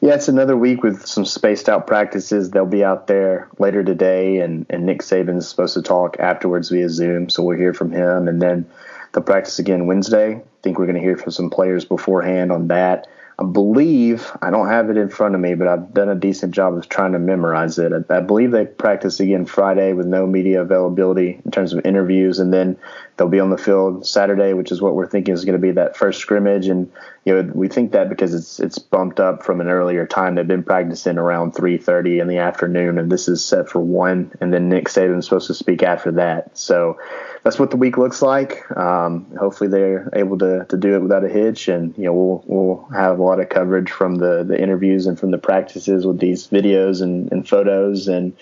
[0.00, 2.50] Yeah, it's another week with some spaced out practices.
[2.50, 6.88] They'll be out there later today, and, and Nick Saban's supposed to talk afterwards via
[6.88, 8.28] Zoom, so we'll hear from him.
[8.28, 8.66] And then
[9.12, 10.36] they'll practice again Wednesday.
[10.36, 13.08] I think we're going to hear from some players beforehand on that.
[13.40, 16.52] I believe I don't have it in front of me, but I've done a decent
[16.52, 17.92] job of trying to memorize it.
[17.92, 22.40] I, I, believe they practice again Friday with no media availability in terms of interviews,
[22.40, 22.76] and then
[23.18, 25.72] they'll be on the field Saturday, which is what we're thinking is going to be
[25.72, 26.68] that first scrimmage.
[26.68, 26.90] And
[27.24, 30.36] you know, we think that because it's it's bumped up from an earlier time.
[30.36, 34.32] They've been practicing around 3:30 in the afternoon, and this is set for one.
[34.40, 36.56] And then Nick Saban's supposed to speak after that.
[36.56, 36.98] So
[37.42, 38.64] that's what the week looks like.
[38.76, 42.44] Um, hopefully, they're able to, to do it without a hitch, and you know we'll
[42.46, 46.20] we'll have a lot of coverage from the the interviews and from the practices with
[46.20, 48.34] these videos and, and photos, and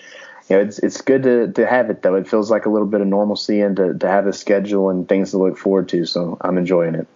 [0.49, 2.15] you know it's it's good to to have it though.
[2.15, 5.07] It feels like a little bit of normalcy and to to have a schedule and
[5.07, 6.05] things to look forward to.
[6.05, 7.07] So I'm enjoying it.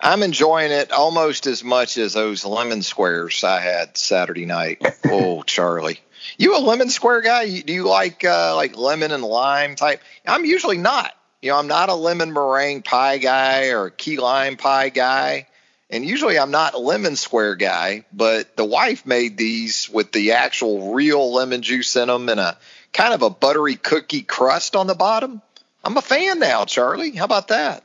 [0.00, 4.84] I'm enjoying it almost as much as those lemon squares I had Saturday night.
[5.06, 6.00] oh, Charlie.
[6.36, 7.60] You a lemon square guy?
[7.60, 10.02] Do you like uh, like lemon and lime type?
[10.26, 11.12] I'm usually not.
[11.40, 15.46] You know, I'm not a lemon meringue pie guy or a key lime pie guy.
[15.90, 20.32] And usually I'm not a lemon square guy, but the wife made these with the
[20.32, 22.58] actual real lemon juice in them and a
[22.92, 25.42] kind of a buttery cookie crust on the bottom.
[25.84, 27.10] I'm a fan now, Charlie.
[27.10, 27.84] How about that?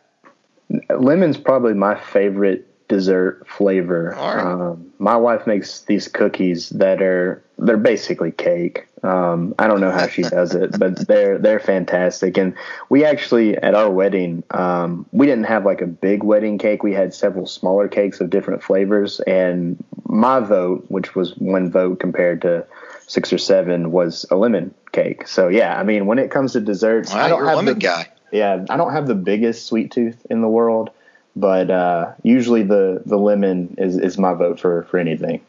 [0.89, 4.13] Lemon's probably my favorite dessert flavor.
[4.15, 4.39] Right.
[4.39, 8.87] Um, my wife makes these cookies that are they're basically cake.
[9.03, 12.37] Um, I don't know how she does it, but they're they're fantastic.
[12.37, 12.55] And
[12.89, 16.83] we actually at our wedding, um, we didn't have like a big wedding cake.
[16.83, 19.19] We had several smaller cakes of different flavors.
[19.21, 22.65] And my vote, which was one vote compared to
[23.07, 25.27] six or seven, was a lemon cake.
[25.27, 28.07] So yeah, I mean, when it comes to desserts, I don't have lemon the, guy.
[28.31, 30.91] Yeah, I don't have the biggest sweet tooth in the world,
[31.35, 35.41] but uh, usually the the lemon is is my vote for for anything.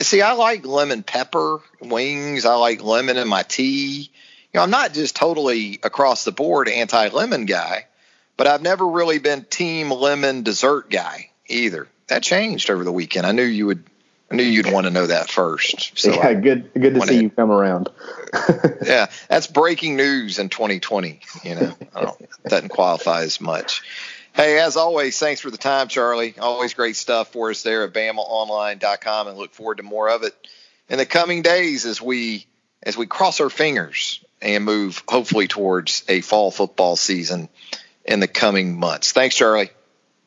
[0.00, 2.44] See, I like lemon pepper wings.
[2.44, 4.10] I like lemon in my tea.
[4.52, 7.86] You know, I'm not just totally across the board anti lemon guy,
[8.36, 11.88] but I've never really been team lemon dessert guy either.
[12.08, 13.26] That changed over the weekend.
[13.26, 13.84] I knew you would.
[14.30, 15.98] I knew you'd want to know that first.
[15.98, 16.72] So yeah, good.
[16.72, 17.90] Good to see you come around.
[18.82, 21.20] yeah, that's breaking news in 2020.
[21.44, 22.12] You know, I
[22.48, 23.82] doesn't qualify as much.
[24.34, 26.34] Hey, as always, thanks for the time, Charlie.
[26.38, 30.34] Always great stuff for us there at BamaOnline.com, and look forward to more of it
[30.88, 32.46] in the coming days as we
[32.82, 37.48] as we cross our fingers and move hopefully towards a fall football season
[38.04, 39.12] in the coming months.
[39.12, 39.70] Thanks, Charlie.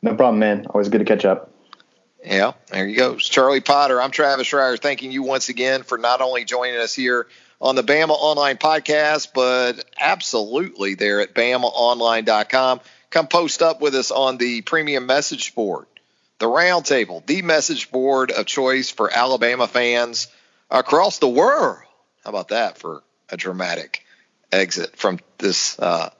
[0.02, 0.66] No problem, man.
[0.66, 1.50] Always good to catch up.
[2.24, 3.12] Yeah, there you go.
[3.14, 4.00] It's Charlie Potter.
[4.00, 4.80] I'm Travis Reier.
[4.80, 7.26] Thanking you once again for not only joining us here
[7.60, 12.80] on the Bama Online podcast, but absolutely there at BamaOnline.com
[13.16, 15.86] come post up with us on the premium message board,
[16.38, 20.28] the roundtable, the message board of choice for Alabama fans
[20.70, 21.78] across the world.
[22.24, 24.04] How about that for a dramatic
[24.52, 26.10] exit from this uh,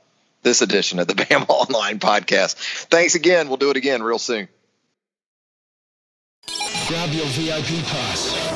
[0.42, 2.54] this edition of the Bama Online podcast?
[2.86, 3.48] Thanks again.
[3.48, 4.48] We'll do it again real soon.
[6.88, 8.55] Grab your VIP pass